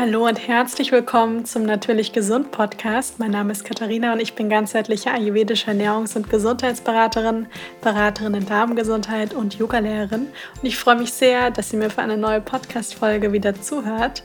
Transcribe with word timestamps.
Hallo 0.00 0.28
und 0.28 0.46
herzlich 0.46 0.92
willkommen 0.92 1.44
zum 1.44 1.64
Natürlich 1.64 2.12
Gesund 2.12 2.52
Podcast. 2.52 3.18
Mein 3.18 3.32
Name 3.32 3.50
ist 3.50 3.64
Katharina 3.64 4.12
und 4.12 4.20
ich 4.20 4.34
bin 4.34 4.48
ganzheitliche 4.48 5.10
ayurvedische 5.10 5.72
Ernährungs- 5.72 6.14
und 6.14 6.30
Gesundheitsberaterin, 6.30 7.48
Beraterin 7.80 8.34
in 8.34 8.46
Darmgesundheit 8.46 9.34
und 9.34 9.58
Yogalehrerin. 9.58 10.28
Und 10.28 10.62
ich 10.62 10.76
freue 10.76 10.94
mich 10.94 11.12
sehr, 11.12 11.50
dass 11.50 11.72
ihr 11.72 11.80
mir 11.80 11.90
für 11.90 12.02
eine 12.02 12.16
neue 12.16 12.40
Podcast-Folge 12.40 13.32
wieder 13.32 13.60
zuhört. 13.60 14.22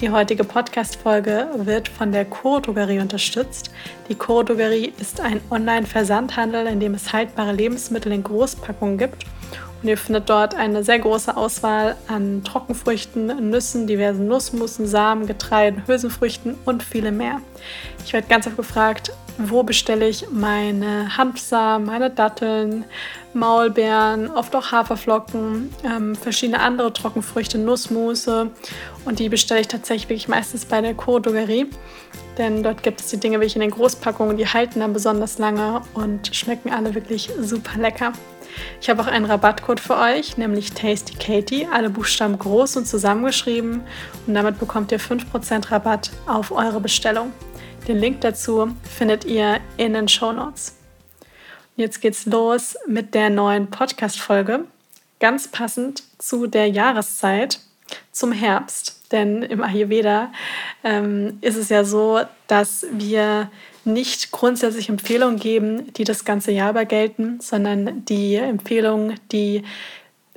Die 0.00 0.10
heutige 0.10 0.42
Podcast-Folge 0.42 1.48
wird 1.58 1.86
von 1.86 2.10
der 2.10 2.24
Choro 2.24 2.58
Drogerie 2.58 2.98
unterstützt. 2.98 3.70
Die 4.08 4.16
Choro 4.16 4.42
Drogerie 4.42 4.94
ist 4.98 5.20
ein 5.20 5.40
Online-Versandhandel, 5.48 6.66
in 6.66 6.80
dem 6.80 6.94
es 6.94 7.12
haltbare 7.12 7.52
Lebensmittel 7.52 8.10
in 8.10 8.24
Großpackungen 8.24 8.98
gibt 8.98 9.24
und 9.84 9.90
ihr 9.90 9.98
findet 9.98 10.30
dort 10.30 10.54
eine 10.54 10.82
sehr 10.82 10.98
große 10.98 11.36
Auswahl 11.36 11.96
an 12.08 12.42
Trockenfrüchten, 12.42 13.50
Nüssen, 13.50 13.86
diversen 13.86 14.26
Nussmussen, 14.26 14.86
Samen, 14.86 15.26
Getreiden, 15.26 15.86
Hülsenfrüchten 15.86 16.54
und 16.64 16.82
viele 16.82 17.12
mehr. 17.12 17.42
Ich 18.02 18.14
werde 18.14 18.26
ganz 18.26 18.46
oft 18.46 18.56
gefragt, 18.56 19.12
wo 19.36 19.62
bestelle 19.62 20.08
ich 20.08 20.30
meine 20.30 21.18
Hanfsamen, 21.18 21.86
meine 21.86 22.08
Datteln, 22.08 22.86
Maulbeeren, 23.34 24.30
oft 24.30 24.56
auch 24.56 24.72
Haferflocken, 24.72 25.68
ähm, 25.84 26.14
verschiedene 26.14 26.60
andere 26.60 26.90
Trockenfrüchte, 26.90 27.58
Nussmusse 27.58 28.52
und 29.04 29.18
die 29.18 29.28
bestelle 29.28 29.60
ich 29.60 29.68
tatsächlich 29.68 30.08
wirklich 30.08 30.28
meistens 30.28 30.64
bei 30.64 30.80
der 30.80 30.94
Chordogerie, 30.94 31.66
denn 32.38 32.62
dort 32.62 32.82
gibt 32.82 33.00
es 33.00 33.08
die 33.08 33.18
Dinge 33.18 33.36
wirklich 33.36 33.56
in 33.56 33.60
den 33.60 33.70
Großpackungen, 33.70 34.38
die 34.38 34.46
halten 34.46 34.80
dann 34.80 34.94
besonders 34.94 35.36
lange 35.36 35.82
und 35.92 36.34
schmecken 36.34 36.72
alle 36.72 36.94
wirklich 36.94 37.28
super 37.38 37.78
lecker. 37.78 38.14
Ich 38.80 38.90
habe 38.90 39.02
auch 39.02 39.06
einen 39.06 39.24
Rabattcode 39.24 39.80
für 39.80 39.96
euch, 39.96 40.36
nämlich 40.36 40.72
Tasty 40.72 41.14
Katie, 41.14 41.66
alle 41.70 41.90
Buchstaben 41.90 42.38
groß 42.38 42.76
und 42.76 42.86
zusammengeschrieben 42.86 43.82
und 44.26 44.34
damit 44.34 44.58
bekommt 44.58 44.92
ihr 44.92 45.00
5% 45.00 45.70
Rabatt 45.70 46.10
auf 46.26 46.50
eure 46.50 46.80
Bestellung. 46.80 47.32
Den 47.88 47.98
Link 47.98 48.20
dazu 48.22 48.74
findet 48.96 49.24
ihr 49.24 49.60
in 49.76 49.94
den 49.94 50.08
Show 50.08 50.32
Notes. 50.32 50.76
Jetzt 51.76 52.00
geht's 52.00 52.24
los 52.26 52.76
mit 52.86 53.14
der 53.14 53.30
neuen 53.30 53.68
Podcast-Folge, 53.68 54.64
ganz 55.20 55.48
passend 55.48 56.04
zu 56.18 56.46
der 56.46 56.68
Jahreszeit, 56.68 57.60
zum 58.12 58.32
Herbst. 58.32 59.00
Denn 59.12 59.42
im 59.42 59.62
Ayurveda 59.62 60.32
ähm, 60.82 61.38
ist 61.40 61.56
es 61.56 61.68
ja 61.68 61.84
so, 61.84 62.20
dass 62.46 62.86
wir 62.90 63.50
nicht 63.86 64.30
grundsätzlich 64.30 64.88
Empfehlungen 64.88 65.38
geben, 65.38 65.92
die 65.94 66.04
das 66.04 66.24
ganze 66.24 66.52
Jahr 66.52 66.70
über 66.70 66.84
gelten, 66.84 67.40
sondern 67.40 68.04
die 68.04 68.36
Empfehlungen, 68.36 69.18
die 69.32 69.62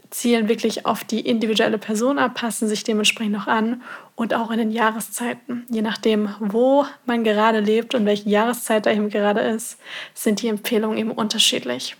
zielen 0.10 0.48
wirklich 0.48 0.86
auf 0.86 1.04
die 1.04 1.20
individuelle 1.20 1.78
Person 1.78 2.18
ab, 2.18 2.36
passen 2.36 2.68
sich 2.68 2.84
dementsprechend 2.84 3.34
noch 3.34 3.48
an 3.48 3.82
und 4.16 4.34
auch 4.34 4.52
in 4.52 4.58
den 4.58 4.72
Jahreszeiten. 4.72 5.66
Je 5.70 5.82
nachdem, 5.82 6.34
wo 6.40 6.86
man 7.06 7.24
gerade 7.24 7.60
lebt 7.60 7.94
und 7.94 8.06
welche 8.06 8.30
Jahreszeit 8.30 8.86
da 8.86 8.92
eben 8.92 9.10
gerade 9.10 9.42
ist, 9.42 9.78
sind 10.14 10.42
die 10.42 10.48
Empfehlungen 10.48 10.98
eben 10.98 11.12
unterschiedlich. 11.12 11.96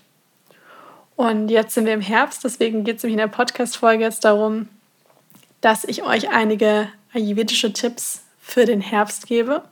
Und 1.16 1.48
jetzt 1.48 1.74
sind 1.74 1.84
wir 1.84 1.94
im 1.94 2.00
Herbst, 2.00 2.44
deswegen 2.44 2.84
geht 2.84 2.98
es 2.98 3.02
nämlich 3.02 3.20
in 3.20 3.28
der 3.28 3.36
Podcast-Folge 3.36 4.04
jetzt 4.04 4.24
darum, 4.24 4.68
dass 5.60 5.84
ich 5.84 6.04
euch 6.04 6.30
einige 6.30 6.88
ayurvedische 7.12 7.72
Tipps 7.72 8.22
für 8.40 8.64
den 8.64 8.80
Herbst 8.80 9.26
gebe 9.26 9.62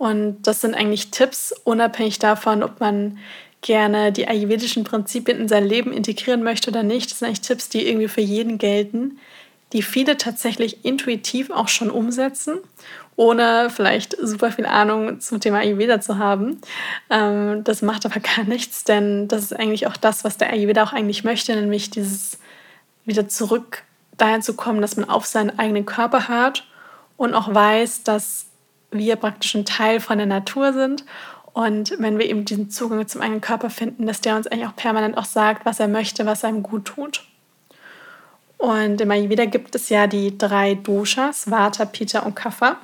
und 0.00 0.40
das 0.44 0.62
sind 0.62 0.74
eigentlich 0.74 1.10
Tipps, 1.10 1.52
unabhängig 1.64 2.18
davon, 2.18 2.62
ob 2.62 2.80
man 2.80 3.18
gerne 3.60 4.12
die 4.12 4.26
ayurvedischen 4.26 4.82
Prinzipien 4.82 5.38
in 5.38 5.46
sein 5.46 5.66
Leben 5.66 5.92
integrieren 5.92 6.42
möchte 6.42 6.70
oder 6.70 6.82
nicht. 6.82 7.10
Das 7.10 7.18
sind 7.18 7.28
eigentlich 7.28 7.42
Tipps, 7.42 7.68
die 7.68 7.86
irgendwie 7.86 8.08
für 8.08 8.22
jeden 8.22 8.56
gelten, 8.56 9.18
die 9.74 9.82
viele 9.82 10.16
tatsächlich 10.16 10.86
intuitiv 10.86 11.50
auch 11.50 11.68
schon 11.68 11.90
umsetzen, 11.90 12.60
ohne 13.14 13.68
vielleicht 13.68 14.16
super 14.22 14.50
viel 14.50 14.64
Ahnung 14.64 15.20
zum 15.20 15.38
Thema 15.38 15.58
Ayurveda 15.58 16.00
zu 16.00 16.16
haben. 16.16 16.62
Ähm, 17.10 17.62
das 17.64 17.82
macht 17.82 18.06
aber 18.06 18.20
gar 18.36 18.46
nichts, 18.46 18.84
denn 18.84 19.28
das 19.28 19.42
ist 19.42 19.52
eigentlich 19.52 19.86
auch 19.86 19.98
das, 19.98 20.24
was 20.24 20.38
der 20.38 20.50
Ayurveda 20.50 20.82
auch 20.82 20.94
eigentlich 20.94 21.24
möchte, 21.24 21.54
nämlich 21.54 21.90
dieses 21.90 22.38
wieder 23.04 23.28
zurück 23.28 23.82
dahin 24.16 24.40
zu 24.40 24.54
kommen, 24.54 24.80
dass 24.80 24.96
man 24.96 25.10
auf 25.10 25.26
seinen 25.26 25.58
eigenen 25.58 25.84
Körper 25.84 26.26
hört 26.28 26.66
und 27.18 27.34
auch 27.34 27.54
weiß, 27.54 28.04
dass 28.04 28.46
wir 28.90 29.16
praktisch 29.16 29.54
ein 29.54 29.64
Teil 29.64 30.00
von 30.00 30.18
der 30.18 30.26
Natur 30.26 30.72
sind. 30.72 31.04
Und 31.52 31.94
wenn 31.98 32.18
wir 32.18 32.26
eben 32.26 32.44
diesen 32.44 32.70
Zugang 32.70 33.06
zum 33.08 33.20
eigenen 33.20 33.40
Körper 33.40 33.70
finden, 33.70 34.06
dass 34.06 34.20
der 34.20 34.36
uns 34.36 34.46
eigentlich 34.46 34.68
auch 34.68 34.76
permanent 34.76 35.16
auch 35.16 35.24
sagt, 35.24 35.66
was 35.66 35.80
er 35.80 35.88
möchte, 35.88 36.26
was 36.26 36.44
einem 36.44 36.62
gut 36.62 36.84
tut. 36.84 37.24
Und 38.56 39.00
im 39.00 39.10
Ayurveda 39.10 39.46
gibt 39.46 39.74
es 39.74 39.88
ja 39.88 40.06
die 40.06 40.36
drei 40.36 40.74
Doshas, 40.74 41.50
Vata, 41.50 41.86
Pitta 41.86 42.20
und 42.20 42.36
Kapha. 42.36 42.76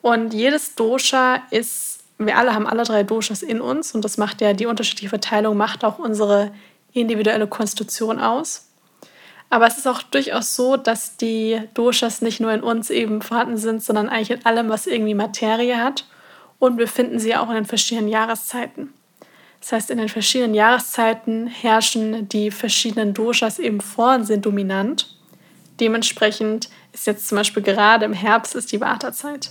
Und 0.00 0.34
jedes 0.34 0.74
Dosha 0.74 1.42
ist, 1.50 2.00
wir 2.18 2.36
alle 2.36 2.54
haben 2.54 2.66
alle 2.66 2.82
drei 2.82 3.02
Doshas 3.02 3.42
in 3.42 3.60
uns 3.60 3.94
und 3.94 4.04
das 4.04 4.18
macht 4.18 4.40
ja 4.40 4.52
die 4.52 4.66
unterschiedliche 4.66 5.10
Verteilung, 5.10 5.56
macht 5.56 5.84
auch 5.84 5.98
unsere 5.98 6.50
individuelle 6.92 7.46
Konstitution 7.46 8.18
aus. 8.18 8.71
Aber 9.52 9.66
es 9.66 9.76
ist 9.76 9.86
auch 9.86 10.00
durchaus 10.00 10.56
so, 10.56 10.78
dass 10.78 11.18
die 11.18 11.60
Doshas 11.74 12.22
nicht 12.22 12.40
nur 12.40 12.54
in 12.54 12.62
uns 12.62 12.88
eben 12.88 13.20
vorhanden 13.20 13.58
sind, 13.58 13.82
sondern 13.82 14.08
eigentlich 14.08 14.30
in 14.30 14.46
allem, 14.46 14.70
was 14.70 14.86
irgendwie 14.86 15.12
Materie 15.12 15.76
hat. 15.76 16.06
Und 16.58 16.78
wir 16.78 16.88
finden 16.88 17.18
sie 17.18 17.36
auch 17.36 17.50
in 17.50 17.56
den 17.56 17.66
verschiedenen 17.66 18.08
Jahreszeiten. 18.08 18.94
Das 19.60 19.72
heißt, 19.72 19.90
in 19.90 19.98
den 19.98 20.08
verschiedenen 20.08 20.54
Jahreszeiten 20.54 21.48
herrschen 21.48 22.30
die 22.30 22.50
verschiedenen 22.50 23.12
Doshas 23.12 23.58
eben 23.58 23.82
vor 23.82 24.14
und 24.14 24.24
sind 24.24 24.46
dominant. 24.46 25.18
Dementsprechend 25.80 26.70
ist 26.94 27.06
jetzt 27.06 27.28
zum 27.28 27.36
Beispiel 27.36 27.62
gerade 27.62 28.06
im 28.06 28.14
Herbst 28.14 28.54
ist 28.54 28.72
die 28.72 28.80
Wartezeit. 28.80 29.50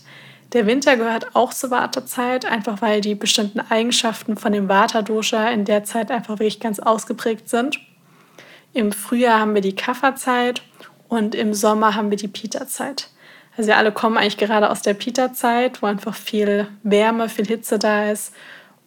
Der 0.54 0.66
Winter 0.66 0.98
gehört 0.98 1.36
auch 1.36 1.54
zur 1.54 1.70
Wartezeit, 1.70 2.46
einfach 2.46 2.82
weil 2.82 3.02
die 3.02 3.14
bestimmten 3.14 3.60
Eigenschaften 3.60 4.36
von 4.36 4.52
dem 4.52 4.68
Vata-Dosha 4.68 5.50
in 5.50 5.64
der 5.64 5.84
Zeit 5.84 6.10
einfach 6.10 6.40
wirklich 6.40 6.60
ganz 6.60 6.80
ausgeprägt 6.80 7.50
sind. 7.50 7.80
Im 8.74 8.92
Frühjahr 8.92 9.40
haben 9.40 9.54
wir 9.54 9.62
die 9.62 9.76
Kafferzeit 9.76 10.62
und 11.10 11.36
im 11.36 11.54
Sommer 11.54 11.96
haben 11.96 12.10
wir 12.10 12.18
die 12.18 12.28
Pita-Zeit. 12.28 13.10
Also 13.58 13.68
wir 13.68 13.78
alle 13.78 13.92
kommen 13.92 14.18
eigentlich 14.18 14.38
gerade 14.38 14.70
aus 14.70 14.82
der 14.82 14.94
Pita-Zeit, 14.94 15.82
wo 15.82 15.88
einfach 15.88 16.16
viel 16.16 16.68
Wärme, 16.84 17.28
viel 17.28 17.46
Hitze 17.46 17.80
da 17.80 18.10
ist 18.10 18.34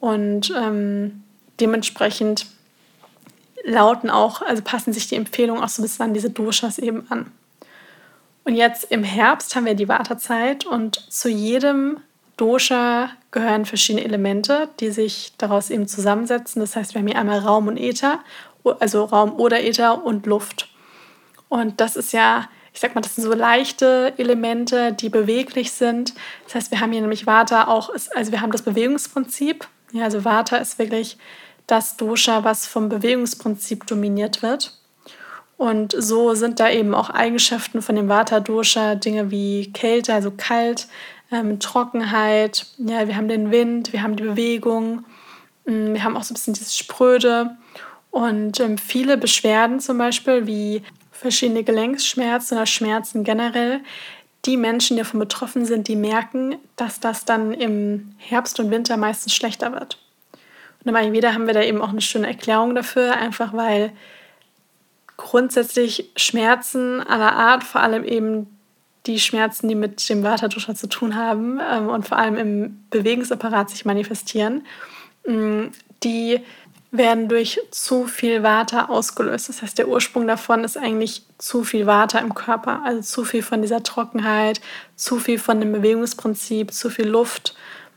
und 0.00 0.52
ähm, 0.56 1.22
dementsprechend 1.60 2.46
lauten 3.62 4.10
auch, 4.10 4.42
also 4.42 4.62
passen 4.62 4.92
sich 4.92 5.08
die 5.08 5.16
Empfehlungen 5.16 5.62
auch 5.62 5.68
so 5.68 5.82
ein 5.82 5.84
bisschen 5.84 6.06
an 6.06 6.14
diese 6.14 6.30
Doshas 6.30 6.78
eben 6.78 7.06
an. 7.10 7.30
Und 8.44 8.54
jetzt 8.54 8.90
im 8.90 9.04
Herbst 9.04 9.56
haben 9.56 9.64
wir 9.64 9.74
die 9.74 9.88
Wartezeit 9.88 10.66
und 10.66 10.96
zu 11.10 11.28
jedem 11.30 11.98
Dosha 12.36 13.10
gehören 13.30 13.64
verschiedene 13.64 14.04
Elemente, 14.04 14.68
die 14.80 14.90
sich 14.90 15.32
daraus 15.38 15.70
eben 15.70 15.88
zusammensetzen. 15.88 16.60
Das 16.60 16.76
heißt, 16.76 16.94
wir 16.94 17.00
haben 17.00 17.06
hier 17.06 17.18
einmal 17.18 17.38
Raum 17.38 17.68
und 17.68 17.78
Äther 17.78 18.20
also 18.64 19.04
Raum 19.04 19.38
oder 19.38 19.62
Äther 19.62 20.04
und 20.04 20.26
Luft. 20.26 20.68
Und 21.48 21.80
das 21.80 21.96
ist 21.96 22.12
ja, 22.12 22.48
ich 22.72 22.80
sag 22.80 22.94
mal, 22.94 23.00
das 23.00 23.14
sind 23.14 23.24
so 23.24 23.32
leichte 23.32 24.12
Elemente, 24.16 24.92
die 24.92 25.08
beweglich 25.08 25.72
sind. 25.72 26.14
Das 26.44 26.54
heißt, 26.54 26.70
wir 26.70 26.80
haben 26.80 26.92
hier 26.92 27.00
nämlich 27.00 27.26
Vata 27.26 27.68
auch, 27.68 27.90
also 28.14 28.32
wir 28.32 28.40
haben 28.40 28.52
das 28.52 28.62
Bewegungsprinzip. 28.62 29.68
Ja, 29.92 30.04
also 30.04 30.24
Vata 30.24 30.56
ist 30.56 30.78
wirklich 30.78 31.18
das 31.66 31.96
Dosha, 31.96 32.44
was 32.44 32.66
vom 32.66 32.88
Bewegungsprinzip 32.88 33.86
dominiert 33.86 34.42
wird. 34.42 34.76
Und 35.56 35.94
so 35.96 36.34
sind 36.34 36.58
da 36.58 36.68
eben 36.68 36.94
auch 36.94 37.10
Eigenschaften 37.10 37.80
von 37.80 37.94
dem 37.94 38.08
Vata-Dosha, 38.08 38.96
Dinge 38.96 39.30
wie 39.30 39.72
Kälte, 39.72 40.12
also 40.12 40.32
kalt, 40.36 40.88
ähm, 41.30 41.60
Trockenheit, 41.60 42.66
ja, 42.78 43.06
wir 43.06 43.16
haben 43.16 43.28
den 43.28 43.50
Wind, 43.50 43.92
wir 43.92 44.02
haben 44.02 44.16
die 44.16 44.24
Bewegung, 44.24 45.04
mm, 45.64 45.94
wir 45.94 46.04
haben 46.04 46.16
auch 46.16 46.24
so 46.24 46.32
ein 46.32 46.34
bisschen 46.34 46.54
dieses 46.54 46.76
Spröde 46.76 47.56
und 48.14 48.60
ähm, 48.60 48.78
viele 48.78 49.16
Beschwerden 49.16 49.80
zum 49.80 49.98
Beispiel 49.98 50.46
wie 50.46 50.82
verschiedene 51.10 51.64
Gelenksschmerzen 51.64 52.56
oder 52.56 52.64
Schmerzen 52.64 53.24
generell, 53.24 53.80
die 54.44 54.56
Menschen, 54.56 54.96
die 54.96 55.02
davon 55.02 55.18
betroffen 55.18 55.64
sind, 55.64 55.88
die 55.88 55.96
merken, 55.96 56.54
dass 56.76 57.00
das 57.00 57.24
dann 57.24 57.52
im 57.52 58.14
Herbst 58.18 58.60
und 58.60 58.70
Winter 58.70 58.96
meistens 58.96 59.34
schlechter 59.34 59.72
wird. 59.72 59.98
Und 60.84 60.90
im 60.90 60.94
Ayurveda 60.94 61.34
haben 61.34 61.48
wir 61.48 61.54
da 61.54 61.62
eben 61.62 61.82
auch 61.82 61.88
eine 61.88 62.00
schöne 62.00 62.28
Erklärung 62.28 62.76
dafür, 62.76 63.16
einfach 63.16 63.52
weil 63.52 63.90
grundsätzlich 65.16 66.12
Schmerzen 66.14 67.00
aller 67.00 67.32
Art, 67.34 67.64
vor 67.64 67.80
allem 67.80 68.04
eben 68.04 68.46
die 69.06 69.18
Schmerzen, 69.18 69.68
die 69.68 69.74
mit 69.74 70.08
dem 70.08 70.22
Vata 70.22 70.48
zu 70.48 70.86
tun 70.86 71.16
haben 71.16 71.58
ähm, 71.68 71.88
und 71.88 72.06
vor 72.06 72.18
allem 72.18 72.36
im 72.36 72.84
Bewegungsapparat 72.90 73.70
sich 73.70 73.84
manifestieren, 73.84 74.64
mm, 75.26 75.64
die 76.04 76.40
werden 76.96 77.28
durch 77.28 77.60
zu 77.70 78.06
viel 78.06 78.42
Vata 78.42 78.86
ausgelöst. 78.86 79.48
Das 79.48 79.62
heißt, 79.62 79.78
der 79.78 79.88
Ursprung 79.88 80.26
davon 80.26 80.62
ist 80.62 80.76
eigentlich 80.76 81.22
zu 81.38 81.64
viel 81.64 81.86
Vata 81.86 82.18
im 82.20 82.34
Körper, 82.34 82.82
also 82.84 83.00
zu 83.00 83.24
viel 83.24 83.42
von 83.42 83.62
dieser 83.62 83.82
Trockenheit, 83.82 84.60
zu 84.94 85.18
viel 85.18 85.38
von 85.38 85.60
dem 85.60 85.72
Bewegungsprinzip, 85.72 86.72
zu 86.72 86.90
viel 86.90 87.08
Luft 87.08 87.56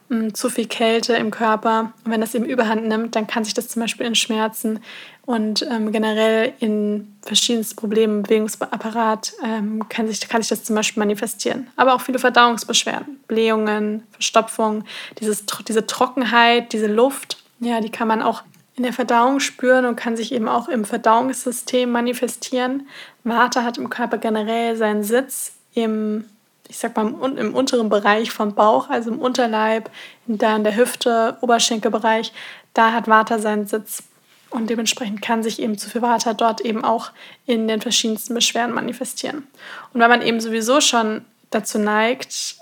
mm, 0.09 0.29
zu 0.33 0.49
viel 0.49 0.67
Kälte 0.67 1.13
im 1.13 1.29
Körper. 1.29 1.93
Und 2.03 2.11
wenn 2.11 2.21
das 2.21 2.33
eben 2.33 2.45
überhand 2.45 2.87
nimmt, 2.87 3.15
dann 3.15 3.27
kann 3.27 3.43
sich 3.43 3.53
das 3.53 3.67
zum 3.67 3.83
Beispiel 3.83 4.07
in 4.07 4.15
Schmerzen 4.15 4.79
und 5.27 5.61
ähm, 5.69 5.91
generell 5.91 6.53
in 6.59 7.15
verschiedensten 7.21 7.75
Problemen 7.75 8.17
im 8.17 8.23
Bewegungsapparat 8.23 9.33
ähm, 9.43 9.87
kann, 9.89 10.07
sich, 10.07 10.27
kann 10.27 10.41
sich 10.41 10.49
das 10.49 10.63
zum 10.63 10.75
Beispiel 10.75 11.01
manifestieren. 11.01 11.67
Aber 11.75 11.93
auch 11.93 12.01
viele 12.01 12.17
Verdauungsbeschwerden, 12.17 13.19
Blähungen, 13.27 14.03
Verstopfung, 14.11 14.85
dieses, 15.19 15.43
diese 15.67 15.85
Trockenheit, 15.85 16.73
diese 16.73 16.87
Luft, 16.87 17.43
ja, 17.59 17.81
die 17.81 17.91
kann 17.91 18.07
man 18.07 18.21
auch 18.21 18.43
in 18.77 18.83
der 18.83 18.93
Verdauung 18.93 19.39
spüren 19.39 19.85
und 19.85 19.95
kann 19.95 20.15
sich 20.15 20.31
eben 20.31 20.47
auch 20.47 20.69
im 20.69 20.85
Verdauungssystem 20.85 21.91
manifestieren. 21.91 22.87
Vata 23.23 23.63
hat 23.63 23.77
im 23.77 23.89
Körper 23.89 24.17
generell 24.17 24.77
seinen 24.77 25.03
Sitz 25.03 25.53
im 25.73 26.25
ich 26.69 26.77
sag 26.77 26.95
mal, 26.97 27.07
im, 27.37 27.55
unteren 27.55 27.89
Bereich 27.89 28.31
vom 28.31 28.53
Bauch, 28.53 28.89
also 28.89 29.11
im 29.11 29.19
Unterleib, 29.19 29.89
da 30.25 30.55
in 30.55 30.63
der 30.63 30.75
Hüfte, 30.75 31.37
Oberschenkelbereich, 31.41 32.33
da 32.73 32.91
hat 32.91 33.07
Vata 33.07 33.39
seinen 33.39 33.67
Sitz. 33.67 34.03
Und 34.49 34.69
dementsprechend 34.69 35.21
kann 35.21 35.43
sich 35.43 35.61
eben 35.61 35.77
zu 35.77 35.89
viel 35.89 36.01
Vata 36.01 36.33
dort 36.33 36.61
eben 36.61 36.83
auch 36.83 37.11
in 37.45 37.67
den 37.67 37.81
verschiedensten 37.81 38.33
Beschwerden 38.33 38.73
manifestieren. 38.73 39.47
Und 39.93 39.99
wenn 39.99 40.09
man 40.09 40.21
eben 40.21 40.39
sowieso 40.39 40.79
schon 40.79 41.25
dazu 41.49 41.79
neigt, 41.79 42.55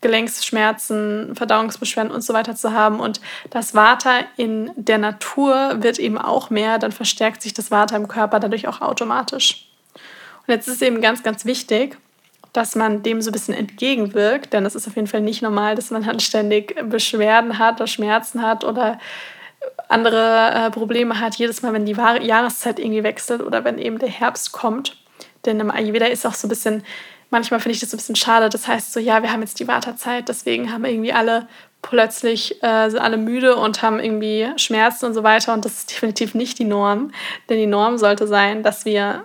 Gelenksschmerzen, 0.00 1.34
Verdauungsbeschwerden 1.34 2.12
und 2.12 2.22
so 2.22 2.32
weiter 2.32 2.54
zu 2.54 2.72
haben 2.72 3.00
und 3.00 3.20
das 3.50 3.74
Vata 3.74 4.20
in 4.36 4.70
der 4.76 4.98
Natur 4.98 5.82
wird 5.82 5.98
eben 5.98 6.18
auch 6.18 6.50
mehr, 6.50 6.78
dann 6.78 6.92
verstärkt 6.92 7.42
sich 7.42 7.52
das 7.52 7.70
Vata 7.70 7.96
im 7.96 8.06
Körper 8.06 8.38
dadurch 8.38 8.68
auch 8.68 8.80
automatisch. 8.80 9.68
Und 10.46 10.54
jetzt 10.54 10.68
ist 10.68 10.82
eben 10.82 11.00
ganz, 11.00 11.22
ganz 11.22 11.44
wichtig, 11.44 11.98
dass 12.52 12.74
man 12.74 13.02
dem 13.02 13.20
so 13.20 13.30
ein 13.30 13.32
bisschen 13.32 13.54
entgegenwirkt, 13.54 14.52
denn 14.52 14.64
es 14.64 14.74
ist 14.74 14.88
auf 14.88 14.96
jeden 14.96 15.08
Fall 15.08 15.20
nicht 15.20 15.42
normal, 15.42 15.74
dass 15.74 15.90
man 15.90 16.04
dann 16.04 16.20
ständig 16.20 16.74
Beschwerden 16.88 17.58
hat 17.58 17.76
oder 17.76 17.86
Schmerzen 17.86 18.42
hat 18.42 18.64
oder 18.64 18.98
andere 19.88 20.50
äh, 20.54 20.70
Probleme 20.70 21.20
hat, 21.20 21.36
jedes 21.36 21.62
Mal, 21.62 21.72
wenn 21.72 21.86
die 21.86 21.92
Jahreszeit 21.92 22.78
irgendwie 22.78 23.02
wechselt 23.02 23.42
oder 23.42 23.64
wenn 23.64 23.78
eben 23.78 23.98
der 23.98 24.08
Herbst 24.08 24.52
kommt. 24.52 24.96
Denn 25.44 25.60
im 25.60 25.70
Ayurveda 25.70 26.06
ist 26.06 26.26
auch 26.26 26.34
so 26.34 26.46
ein 26.46 26.50
bisschen, 26.50 26.84
manchmal 27.30 27.60
finde 27.60 27.74
ich 27.74 27.80
das 27.80 27.92
ein 27.92 27.98
bisschen 27.98 28.16
schade, 28.16 28.48
das 28.48 28.66
heißt 28.66 28.92
so, 28.92 29.00
ja, 29.00 29.22
wir 29.22 29.32
haben 29.32 29.40
jetzt 29.40 29.60
die 29.60 29.68
Wartezeit, 29.68 30.28
deswegen 30.28 30.72
haben 30.72 30.84
irgendwie 30.84 31.12
alle 31.12 31.48
plötzlich 31.82 32.62
äh, 32.62 32.90
sind 32.90 33.00
alle 33.00 33.16
müde 33.16 33.56
und 33.56 33.82
haben 33.82 34.00
irgendwie 34.00 34.48
Schmerzen 34.56 35.06
und 35.06 35.14
so 35.14 35.22
weiter 35.22 35.54
und 35.54 35.64
das 35.64 35.78
ist 35.78 35.90
definitiv 35.90 36.34
nicht 36.34 36.58
die 36.58 36.64
Norm, 36.64 37.12
denn 37.48 37.58
die 37.58 37.66
Norm 37.66 37.98
sollte 37.98 38.26
sein, 38.26 38.62
dass 38.62 38.84
wir 38.84 39.24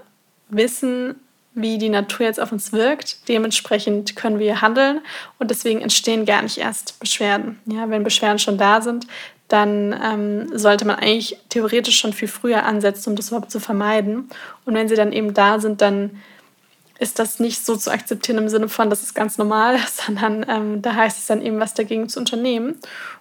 wissen, 0.49 1.15
wie 1.55 1.77
die 1.77 1.89
Natur 1.89 2.25
jetzt 2.25 2.39
auf 2.39 2.51
uns 2.51 2.71
wirkt. 2.71 3.27
Dementsprechend 3.27 4.15
können 4.15 4.39
wir 4.39 4.61
handeln 4.61 5.01
und 5.39 5.51
deswegen 5.51 5.81
entstehen 5.81 6.25
gar 6.25 6.41
nicht 6.41 6.57
erst 6.57 6.99
Beschwerden. 6.99 7.59
Ja, 7.65 7.89
wenn 7.89 8.03
Beschwerden 8.03 8.39
schon 8.39 8.57
da 8.57 8.81
sind, 8.81 9.07
dann 9.47 9.95
ähm, 10.03 10.57
sollte 10.57 10.85
man 10.85 10.95
eigentlich 10.95 11.37
theoretisch 11.49 11.99
schon 11.99 12.13
viel 12.13 12.27
früher 12.27 12.63
ansetzen, 12.65 13.11
um 13.11 13.15
das 13.15 13.27
überhaupt 13.27 13.51
zu 13.51 13.59
vermeiden. 13.59 14.29
Und 14.65 14.73
wenn 14.73 14.87
sie 14.87 14.95
dann 14.95 15.11
eben 15.11 15.33
da 15.33 15.59
sind, 15.59 15.81
dann 15.81 16.21
ist 16.99 17.19
das 17.19 17.39
nicht 17.39 17.65
so 17.65 17.75
zu 17.75 17.91
akzeptieren 17.91 18.37
im 18.37 18.49
Sinne 18.49 18.69
von, 18.69 18.89
das 18.89 19.03
ist 19.03 19.13
ganz 19.13 19.37
normal, 19.37 19.77
sondern 19.91 20.45
ähm, 20.47 20.81
da 20.81 20.95
heißt 20.95 21.19
es 21.19 21.25
dann 21.25 21.41
eben, 21.41 21.59
was 21.59 21.73
dagegen 21.73 22.09
zu 22.09 22.19
unternehmen 22.19 22.75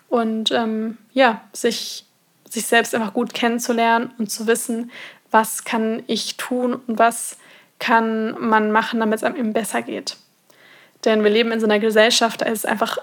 und 0.08 0.50
ähm, 0.52 0.98
ja, 1.12 1.42
sich, 1.52 2.04
sich 2.48 2.66
selbst 2.66 2.94
einfach 2.94 3.14
gut 3.14 3.34
kennenzulernen 3.34 4.12
und 4.18 4.30
zu 4.30 4.46
wissen, 4.46 4.90
was 5.30 5.64
kann 5.64 6.02
ich 6.06 6.36
tun 6.36 6.74
und 6.86 6.98
was 6.98 7.38
kann 7.78 8.36
man 8.38 8.70
machen, 8.70 9.00
damit 9.00 9.16
es 9.16 9.24
einem 9.24 9.36
eben 9.36 9.52
besser 9.52 9.82
geht. 9.82 10.16
Denn 11.04 11.24
wir 11.24 11.30
leben 11.30 11.50
in 11.50 11.60
so 11.60 11.66
einer 11.66 11.80
Gesellschaft, 11.80 12.42
da 12.42 12.46
ist 12.46 12.60
es 12.60 12.64
einfach 12.64 12.98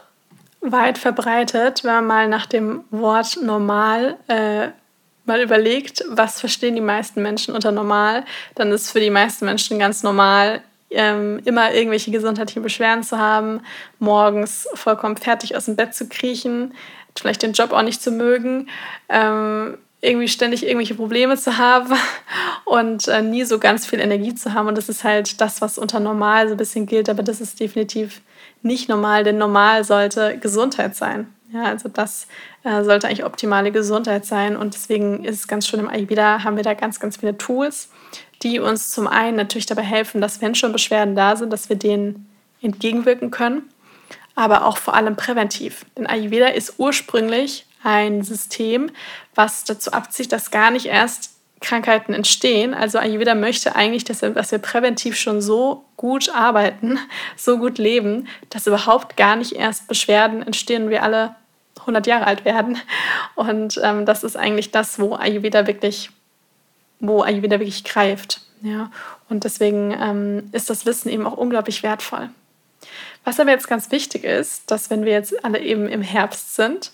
weit 0.61 0.97
verbreitet, 0.97 1.83
wenn 1.83 1.95
man 1.95 2.07
mal 2.07 2.27
nach 2.27 2.45
dem 2.45 2.83
Wort 2.91 3.39
normal 3.41 4.17
äh, 4.27 4.69
mal 5.29 5.41
überlegt, 5.41 6.03
was 6.09 6.39
verstehen 6.39 6.75
die 6.75 6.81
meisten 6.81 7.21
Menschen 7.21 7.53
unter 7.53 7.71
normal, 7.71 8.25
dann 8.55 8.71
ist 8.71 8.91
für 8.91 8.99
die 8.99 9.09
meisten 9.09 9.45
Menschen 9.45 9.79
ganz 9.79 10.03
normal, 10.03 10.61
ähm, 10.89 11.39
immer 11.45 11.73
irgendwelche 11.73 12.11
gesundheitlichen 12.11 12.63
Beschwerden 12.63 13.03
zu 13.03 13.17
haben, 13.17 13.61
morgens 13.99 14.67
vollkommen 14.73 15.17
fertig 15.17 15.55
aus 15.55 15.65
dem 15.65 15.75
Bett 15.75 15.93
zu 15.93 16.09
kriechen, 16.09 16.73
vielleicht 17.15 17.43
den 17.43 17.53
Job 17.53 17.71
auch 17.71 17.83
nicht 17.83 18.01
zu 18.01 18.11
mögen, 18.11 18.67
ähm, 19.07 19.77
irgendwie 20.01 20.29
ständig 20.29 20.63
irgendwelche 20.63 20.95
Probleme 20.95 21.37
zu 21.37 21.57
haben 21.57 21.93
und 22.65 23.07
äh, 23.07 23.21
nie 23.21 23.43
so 23.43 23.59
ganz 23.59 23.85
viel 23.85 23.99
Energie 23.99 24.33
zu 24.33 24.53
haben. 24.53 24.67
Und 24.67 24.77
das 24.77 24.89
ist 24.89 25.03
halt 25.03 25.39
das, 25.41 25.61
was 25.61 25.77
unter 25.77 25.99
normal 25.99 26.47
so 26.47 26.55
ein 26.55 26.57
bisschen 26.57 26.85
gilt, 26.85 27.07
aber 27.07 27.21
das 27.21 27.39
ist 27.39 27.59
definitiv 27.59 28.21
nicht 28.61 28.89
normal, 28.89 29.23
denn 29.23 29.37
normal 29.37 29.83
sollte 29.83 30.37
Gesundheit 30.39 30.95
sein. 30.95 31.27
Ja, 31.51 31.63
also 31.63 31.89
das 31.89 32.27
äh, 32.63 32.83
sollte 32.83 33.07
eigentlich 33.07 33.25
optimale 33.25 33.71
Gesundheit 33.71 34.25
sein. 34.25 34.55
Und 34.55 34.75
deswegen 34.75 35.25
ist 35.25 35.35
es 35.35 35.47
ganz 35.47 35.67
schön 35.67 35.79
im 35.79 35.89
Ayurveda, 35.89 36.43
haben 36.43 36.57
wir 36.57 36.63
da 36.63 36.75
ganz, 36.75 36.99
ganz 36.99 37.17
viele 37.17 37.37
Tools, 37.37 37.89
die 38.43 38.59
uns 38.59 38.91
zum 38.91 39.07
einen 39.07 39.35
natürlich 39.35 39.65
dabei 39.65 39.81
helfen, 39.81 40.21
dass 40.21 40.41
wenn 40.41 40.53
schon 40.53 40.71
Beschwerden 40.71 41.15
da 41.15 41.35
sind, 41.35 41.51
dass 41.51 41.69
wir 41.69 41.75
denen 41.75 42.29
entgegenwirken 42.61 43.31
können, 43.31 43.63
aber 44.35 44.65
auch 44.65 44.77
vor 44.77 44.93
allem 44.93 45.15
präventiv. 45.15 45.85
Denn 45.97 46.05
Ayurveda 46.05 46.47
ist 46.47 46.75
ursprünglich 46.77 47.65
ein 47.83 48.23
System, 48.23 48.91
was 49.33 49.63
dazu 49.63 49.91
abzieht, 49.91 50.31
dass 50.31 50.51
gar 50.51 50.69
nicht 50.69 50.85
erst 50.85 51.39
Krankheiten 51.61 52.13
entstehen. 52.13 52.73
Also 52.73 52.99
Ayurveda 52.99 53.35
möchte 53.35 53.75
eigentlich, 53.75 54.03
dass 54.03 54.21
wir, 54.21 54.29
dass 54.29 54.51
wir 54.51 54.59
präventiv 54.59 55.17
schon 55.17 55.41
so 55.41 55.85
gut 55.97 56.29
arbeiten, 56.33 56.99
so 57.35 57.57
gut 57.57 57.77
leben, 57.77 58.27
dass 58.49 58.67
überhaupt 58.67 59.17
gar 59.17 59.35
nicht 59.35 59.53
erst 59.53 59.87
Beschwerden 59.87 60.41
entstehen 60.41 60.83
und 60.83 60.89
wir 60.89 61.03
alle 61.03 61.35
100 61.89 62.07
Jahre 62.07 62.27
alt 62.27 62.45
werden. 62.45 62.77
Und 63.35 63.79
ähm, 63.83 64.05
das 64.05 64.23
ist 64.23 64.37
eigentlich 64.37 64.71
das, 64.71 64.99
wo 64.99 65.15
Ayurveda 65.15 65.67
wirklich, 65.67 66.09
wo 66.99 67.21
Ayurveda 67.21 67.59
wirklich 67.59 67.83
greift. 67.83 68.41
Ja? 68.61 68.91
Und 69.29 69.43
deswegen 69.43 69.95
ähm, 69.99 70.49
ist 70.51 70.69
das 70.69 70.85
Wissen 70.85 71.09
eben 71.09 71.25
auch 71.25 71.37
unglaublich 71.37 71.83
wertvoll. 71.83 72.29
Was 73.25 73.39
aber 73.39 73.51
jetzt 73.51 73.67
ganz 73.67 73.91
wichtig 73.91 74.23
ist, 74.23 74.71
dass 74.71 74.89
wenn 74.89 75.03
wir 75.03 75.11
jetzt 75.11 75.43
alle 75.43 75.59
eben 75.59 75.87
im 75.87 76.01
Herbst 76.01 76.55
sind, 76.55 76.91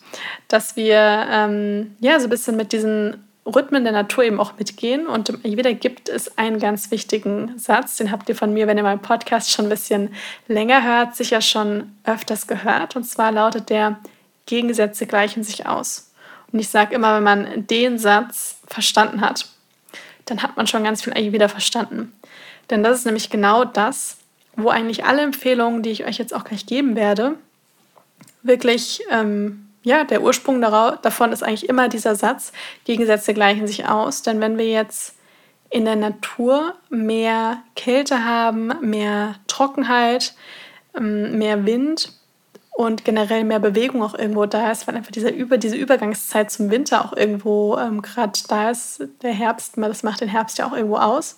dass 0.47 0.75
wir 0.75 1.27
ähm, 1.30 1.95
ja 2.00 2.19
so 2.19 2.25
ein 2.25 2.31
bisschen 2.31 2.56
mit 2.56 2.71
diesen 2.71 3.25
Rhythmen 3.45 3.83
der 3.83 3.94
Natur 3.94 4.24
eben 4.24 4.39
auch 4.39 4.57
mitgehen. 4.57 5.06
Und 5.06 5.30
Ayurveda 5.45 5.71
gibt 5.74 6.09
es 6.09 6.38
einen 6.38 6.59
ganz 6.59 6.89
wichtigen 6.89 7.57
Satz, 7.59 7.97
den 7.97 8.12
habt 8.12 8.27
ihr 8.27 8.36
von 8.36 8.53
mir, 8.53 8.65
wenn 8.65 8.77
ihr 8.77 8.83
meinen 8.83 9.01
Podcast 9.01 9.51
schon 9.51 9.68
ein 9.68 9.69
bisschen 9.69 10.15
länger 10.47 10.83
hört, 10.83 11.15
sicher 11.15 11.42
schon 11.42 11.92
öfters 12.03 12.47
gehört. 12.47 12.95
Und 12.95 13.03
zwar 13.03 13.31
lautet 13.31 13.69
der, 13.69 14.00
Gegensätze 14.45 15.07
gleichen 15.07 15.44
sich 15.44 15.65
aus. 15.65 16.12
Und 16.51 16.59
ich 16.59 16.69
sage 16.69 16.95
immer, 16.95 17.15
wenn 17.15 17.24
man 17.24 17.68
den 17.68 17.97
Satz 17.97 18.57
verstanden 18.68 19.21
hat, 19.21 19.47
dann 20.25 20.42
hat 20.42 20.57
man 20.57 20.68
schon 20.68 20.83
ganz 20.83 21.03
viel 21.03 21.13
Ayurveda 21.13 21.47
verstanden. 21.47 22.13
Denn 22.69 22.83
das 22.83 23.00
ist 23.00 23.06
nämlich 23.06 23.30
genau 23.30 23.65
das, 23.65 24.18
wo 24.56 24.69
eigentlich 24.69 25.06
alle 25.06 25.21
Empfehlungen, 25.21 25.83
die 25.83 25.92
ich 25.92 26.06
euch 26.06 26.18
jetzt 26.18 26.33
auch 26.33 26.44
gleich 26.44 26.65
geben 26.65 26.95
werde, 26.95 27.36
wirklich, 28.42 29.02
ähm, 29.11 29.68
ja, 29.83 30.04
der 30.04 30.21
Ursprung 30.21 30.61
davon 30.61 31.31
ist 31.31 31.44
eigentlich 31.44 31.69
immer 31.69 31.90
dieser 31.90 32.16
Satz, 32.16 32.52
Gegensätze 32.85 33.33
gleichen 33.33 33.68
sich 33.68 33.87
aus. 33.87 34.23
Denn 34.23 34.40
wenn 34.40 34.57
wir 34.57 34.68
jetzt 34.68 35.16
in 35.69 35.85
der 35.85 35.95
Natur 35.95 36.75
mehr 36.90 37.61
Kälte 37.75 38.25
haben, 38.25 38.71
mehr 38.81 39.35
Trockenheit, 39.47 40.33
ähm, 40.95 41.37
mehr 41.37 41.66
Wind 41.66 42.14
und 42.75 43.05
generell 43.05 43.44
mehr 43.44 43.59
Bewegung 43.59 44.03
auch 44.03 44.15
irgendwo 44.15 44.45
da 44.45 44.71
ist, 44.71 44.87
weil 44.87 44.95
einfach 44.95 45.11
dieser 45.11 45.33
Über, 45.33 45.57
diese 45.57 45.77
Übergangszeit 45.77 46.51
zum 46.51 46.69
Winter 46.69 47.05
auch 47.05 47.13
irgendwo 47.15 47.77
ähm, 47.77 48.01
gerade 48.01 48.39
da 48.47 48.71
ist, 48.71 49.03
der 49.21 49.33
Herbst, 49.33 49.73
das 49.77 50.03
macht 50.03 50.21
den 50.21 50.29
Herbst 50.29 50.57
ja 50.57 50.67
auch 50.67 50.73
irgendwo 50.73 50.97
aus 50.97 51.37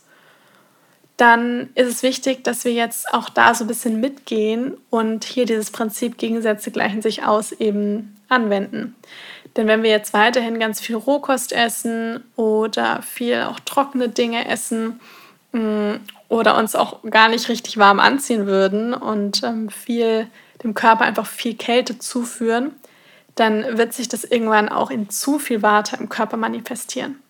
dann 1.18 1.70
ist 1.74 1.88
es 1.88 2.04
wichtig, 2.04 2.44
dass 2.44 2.64
wir 2.64 2.72
jetzt 2.72 3.12
auch 3.12 3.30
da 3.30 3.56
so 3.56 3.64
ein 3.64 3.68
bisschen 3.68 4.00
mitgehen 4.00 4.78
und 4.92 5.26
hier 5.26 5.46
dieses 5.46 5.72
Prinzip 5.72 6.18
Gegensätze 6.18 6.70
gleichen 6.70 7.02
sich 7.02 7.24
aus 7.24 7.52
eben 7.52 8.16
anwenden. 8.30 8.96
Denn 9.56 9.68
wenn 9.68 9.82
wir 9.82 9.90
jetzt 9.90 10.14
weiterhin 10.14 10.60
ganz 10.60 10.80
viel 10.80 10.96
Rohkost 10.96 11.52
essen 11.52 12.24
oder 12.36 13.02
viel 13.02 13.42
auch 13.42 13.60
trockene 13.62 14.10
Dinge 14.10 14.48
essen 14.48 15.00
mm, 15.54 15.94
oder 16.30 16.56
uns 16.56 16.76
auch 16.76 17.02
gar 17.10 17.30
nicht 17.30 17.50
richtig 17.50 17.78
warm 17.78 18.00
anziehen 18.00 18.46
würden 18.46 18.94
und 18.94 19.42
ähm, 19.42 19.70
viel 19.70 20.28
dem 20.64 20.74
Körper 20.74 21.06
einfach 21.06 21.28
viel 21.28 21.56
Kälte 21.56 22.00
zuführen, 22.00 22.74
dann 23.36 23.78
wird 23.78 23.94
sich 23.94 24.10
das 24.10 24.24
irgendwann 24.24 24.70
auch 24.70 24.90
in 24.90 25.10
zu 25.10 25.40
viel 25.40 25.62
Warte 25.62 25.96
im 25.98 26.10
Körper 26.10 26.38
manifestieren. 26.38 27.22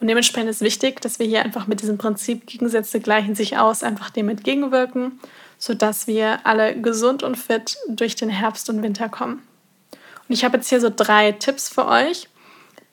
Und 0.00 0.06
dementsprechend 0.06 0.50
ist 0.50 0.60
wichtig, 0.60 1.00
dass 1.00 1.18
wir 1.18 1.26
hier 1.26 1.42
einfach 1.42 1.66
mit 1.66 1.82
diesem 1.82 1.98
Prinzip 1.98 2.46
Gegensätze 2.46 3.00
gleichen 3.00 3.34
sich 3.34 3.58
aus, 3.58 3.82
einfach 3.82 4.10
dem 4.10 4.28
entgegenwirken, 4.28 5.18
sodass 5.58 6.06
wir 6.06 6.46
alle 6.46 6.80
gesund 6.80 7.24
und 7.24 7.36
fit 7.36 7.76
durch 7.88 8.14
den 8.14 8.28
Herbst 8.28 8.70
und 8.70 8.82
Winter 8.82 9.08
kommen. 9.08 9.42
Und 10.28 10.34
ich 10.34 10.44
habe 10.44 10.58
jetzt 10.58 10.68
hier 10.68 10.80
so 10.80 10.90
drei 10.94 11.32
Tipps 11.32 11.68
für 11.68 11.86
euch, 11.86 12.28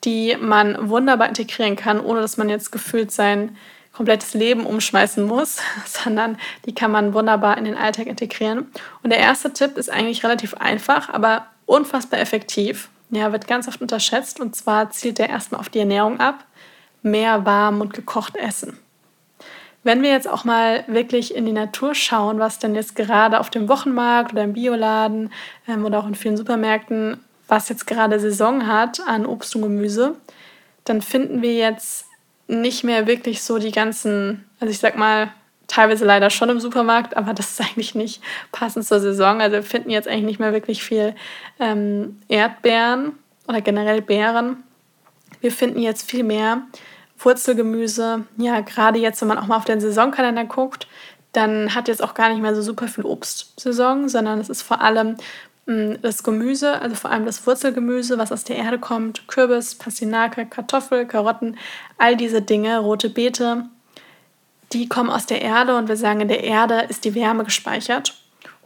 die 0.03 0.35
man 0.39 0.89
wunderbar 0.89 1.27
integrieren 1.27 1.75
kann, 1.75 1.99
ohne 1.99 2.21
dass 2.21 2.37
man 2.37 2.49
jetzt 2.49 2.71
gefühlt 2.71 3.11
sein 3.11 3.55
komplettes 3.95 4.33
Leben 4.33 4.65
umschmeißen 4.65 5.25
muss, 5.25 5.59
sondern 5.85 6.37
die 6.65 6.75
kann 6.75 6.91
man 6.91 7.13
wunderbar 7.13 7.57
in 7.57 7.65
den 7.65 7.77
Alltag 7.77 8.07
integrieren. 8.07 8.71
Und 9.03 9.09
der 9.11 9.19
erste 9.19 9.53
Tipp 9.53 9.77
ist 9.77 9.89
eigentlich 9.89 10.23
relativ 10.23 10.53
einfach, 10.55 11.09
aber 11.09 11.47
unfassbar 11.65 12.19
effektiv. 12.19 12.89
Ja, 13.09 13.31
wird 13.31 13.47
ganz 13.47 13.67
oft 13.67 13.81
unterschätzt 13.81 14.39
und 14.39 14.55
zwar 14.55 14.89
zielt 14.89 15.19
er 15.19 15.29
erstmal 15.29 15.61
auf 15.61 15.69
die 15.69 15.79
Ernährung 15.79 16.19
ab. 16.19 16.45
Mehr 17.01 17.45
warm 17.45 17.81
und 17.81 17.93
gekocht 17.93 18.35
essen. 18.35 18.79
Wenn 19.83 20.01
wir 20.01 20.09
jetzt 20.09 20.27
auch 20.27 20.43
mal 20.43 20.83
wirklich 20.87 21.35
in 21.35 21.45
die 21.45 21.51
Natur 21.51 21.93
schauen, 21.93 22.39
was 22.39 22.57
denn 22.57 22.73
jetzt 22.73 22.95
gerade 22.95 23.39
auf 23.39 23.51
dem 23.51 23.69
Wochenmarkt 23.69 24.33
oder 24.33 24.43
im 24.43 24.53
Bioladen 24.53 25.31
ähm, 25.67 25.85
oder 25.85 25.99
auch 25.99 26.07
in 26.07 26.15
vielen 26.15 26.37
Supermärkten, 26.37 27.23
was 27.47 27.69
jetzt 27.69 27.85
gerade 27.85 28.19
Saison 28.19 28.65
hat 28.65 28.99
an 29.05 29.27
Obst 29.27 29.55
und 29.55 29.61
Gemüse, 29.61 30.15
dann 30.85 31.03
finden 31.03 31.43
wir 31.43 31.53
jetzt 31.53 32.07
nicht 32.47 32.83
mehr 32.83 33.07
wirklich 33.07 33.41
so 33.41 33.57
die 33.57 33.71
ganzen, 33.71 34.45
also 34.59 34.71
ich 34.71 34.79
sag 34.79 34.97
mal, 34.97 35.31
teilweise 35.67 36.05
leider 36.05 36.29
schon 36.29 36.49
im 36.49 36.59
Supermarkt, 36.59 37.17
aber 37.17 37.33
das 37.33 37.51
ist 37.51 37.61
eigentlich 37.69 37.95
nicht 37.95 38.21
passend 38.51 38.85
zur 38.85 38.99
Saison. 38.99 39.41
Also 39.41 39.57
wir 39.57 39.63
finden 39.63 39.89
jetzt 39.89 40.07
eigentlich 40.07 40.25
nicht 40.25 40.39
mehr 40.39 40.53
wirklich 40.53 40.83
viel 40.83 41.15
ähm, 41.59 42.19
Erdbeeren 42.27 43.13
oder 43.47 43.61
generell 43.61 44.01
Beeren. 44.01 44.63
Wir 45.41 45.51
finden 45.51 45.79
jetzt 45.79 46.09
viel 46.09 46.23
mehr 46.23 46.61
Wurzelgemüse. 47.19 48.23
Ja, 48.37 48.61
gerade 48.61 48.99
jetzt, 48.99 49.21
wenn 49.21 49.27
man 49.27 49.37
auch 49.37 49.47
mal 49.47 49.57
auf 49.57 49.65
den 49.65 49.79
Saisonkalender 49.79 50.45
guckt, 50.45 50.87
dann 51.31 51.75
hat 51.75 51.87
jetzt 51.87 52.01
auch 52.01 52.13
gar 52.13 52.29
nicht 52.29 52.41
mehr 52.41 52.55
so 52.55 52.61
super 52.61 52.87
viel 52.87 53.05
Obstsaison, 53.05 54.07
sondern 54.07 54.39
es 54.39 54.49
ist 54.49 54.61
vor 54.61 54.81
allem 54.81 55.17
das 55.65 56.21
Gemüse, 56.21 56.79
also 56.79 56.95
vor 56.95 57.09
allem 57.09 57.25
das 57.25 57.45
Wurzelgemüse, 57.47 58.17
was 58.17 58.31
aus 58.31 58.43
der 58.43 58.57
Erde 58.57 58.77
kommt, 58.77 59.27
Kürbis, 59.27 59.73
Pastinake, 59.75 60.45
Kartoffel, 60.45 61.07
Karotten, 61.07 61.57
all 61.97 62.15
diese 62.15 62.41
Dinge, 62.41 62.79
rote 62.79 63.09
Beete, 63.09 63.65
die 64.73 64.87
kommen 64.87 65.09
aus 65.09 65.25
der 65.25 65.41
Erde 65.41 65.75
und 65.75 65.87
wir 65.87 65.97
sagen, 65.97 66.21
in 66.21 66.27
der 66.27 66.43
Erde 66.43 66.85
ist 66.89 67.05
die 67.05 67.15
Wärme 67.15 67.43
gespeichert. 67.43 68.13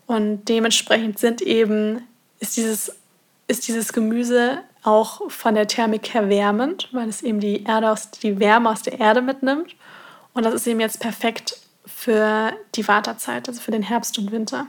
Und 0.08 0.46
dementsprechend 0.50 1.20
sind 1.20 1.42
eben, 1.42 2.02
ist 2.40 2.58
dieses, 2.58 2.96
ist 3.48 3.68
dieses 3.68 3.94
Gemüse 3.94 4.60
auch 4.84 5.30
von 5.30 5.56
der 5.56 5.68
Thermik 5.68 6.14
her 6.14 6.30
wärmend, 6.30 6.90
weil 6.92 7.08
es 7.10 7.22
eben 7.22 7.40
die, 7.40 7.64
Erde 7.64 7.92
aus, 7.92 8.12
die 8.12 8.40
Wärme 8.40 8.70
aus 8.70 8.82
der 8.82 9.00
Erde 9.00 9.22
mitnimmt. 9.22 9.76
Und 10.34 10.44
das 10.44 10.54
ist 10.54 10.68
eben 10.68 10.80
jetzt 10.80 11.00
perfekt 11.00 11.60
für 11.86 12.54
die 12.76 12.88
Wartezeit, 12.88 13.48
also 13.48 13.62
für 13.62 13.72
den 13.72 13.84
Herbst 13.84 14.18
und 14.18 14.32
Winter. 14.32 14.68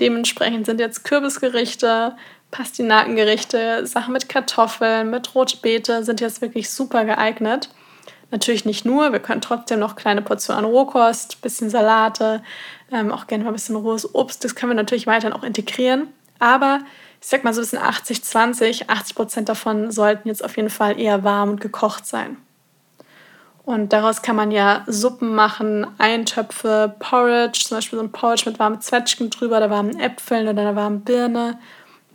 Dementsprechend 0.00 0.66
sind 0.66 0.80
jetzt 0.80 1.04
Kürbisgerichte, 1.04 2.16
Pastinakengerichte, 2.50 3.86
Sachen 3.86 4.12
mit 4.12 4.28
Kartoffeln, 4.28 5.10
mit 5.10 5.34
Rotbeete 5.34 6.04
sind 6.04 6.20
jetzt 6.20 6.40
wirklich 6.40 6.70
super 6.70 7.04
geeignet. 7.04 7.68
Natürlich 8.30 8.64
nicht 8.64 8.84
nur, 8.84 9.12
wir 9.12 9.20
können 9.20 9.40
trotzdem 9.40 9.78
noch 9.78 9.96
kleine 9.96 10.22
Portionen 10.22 10.64
Rohkost, 10.64 11.40
bisschen 11.42 11.70
Salate, 11.70 12.42
ähm, 12.90 13.12
auch 13.12 13.26
gerne 13.26 13.44
mal 13.44 13.50
ein 13.50 13.54
bisschen 13.54 13.76
rohes 13.76 14.14
Obst, 14.14 14.44
das 14.44 14.54
können 14.54 14.70
wir 14.70 14.76
natürlich 14.76 15.06
weiterhin 15.06 15.32
auch 15.32 15.44
integrieren. 15.44 16.08
Aber 16.38 16.80
ich 17.20 17.28
sag 17.28 17.44
mal 17.44 17.54
so, 17.54 17.60
es 17.60 17.70
sind 17.70 17.80
80, 17.80 18.22
20, 18.22 18.90
80 18.90 19.14
Prozent 19.14 19.48
davon 19.48 19.90
sollten 19.90 20.28
jetzt 20.28 20.44
auf 20.44 20.56
jeden 20.56 20.70
Fall 20.70 20.98
eher 21.00 21.24
warm 21.24 21.50
und 21.50 21.60
gekocht 21.60 22.06
sein. 22.06 22.36
Und 23.64 23.94
daraus 23.94 24.20
kann 24.20 24.36
man 24.36 24.50
ja 24.50 24.84
Suppen 24.86 25.34
machen, 25.34 25.86
Eintöpfe, 25.96 26.94
Porridge, 26.98 27.64
zum 27.64 27.78
Beispiel 27.78 27.98
so 27.98 28.04
ein 28.04 28.12
Porridge 28.12 28.44
mit 28.46 28.58
warmen 28.58 28.80
Zwetschgen 28.80 29.30
drüber, 29.30 29.58
da 29.58 29.70
warmen 29.70 29.98
Äpfeln 29.98 30.46
oder 30.46 30.60
einer 30.60 30.76
warmen 30.76 31.00
Birne. 31.00 31.58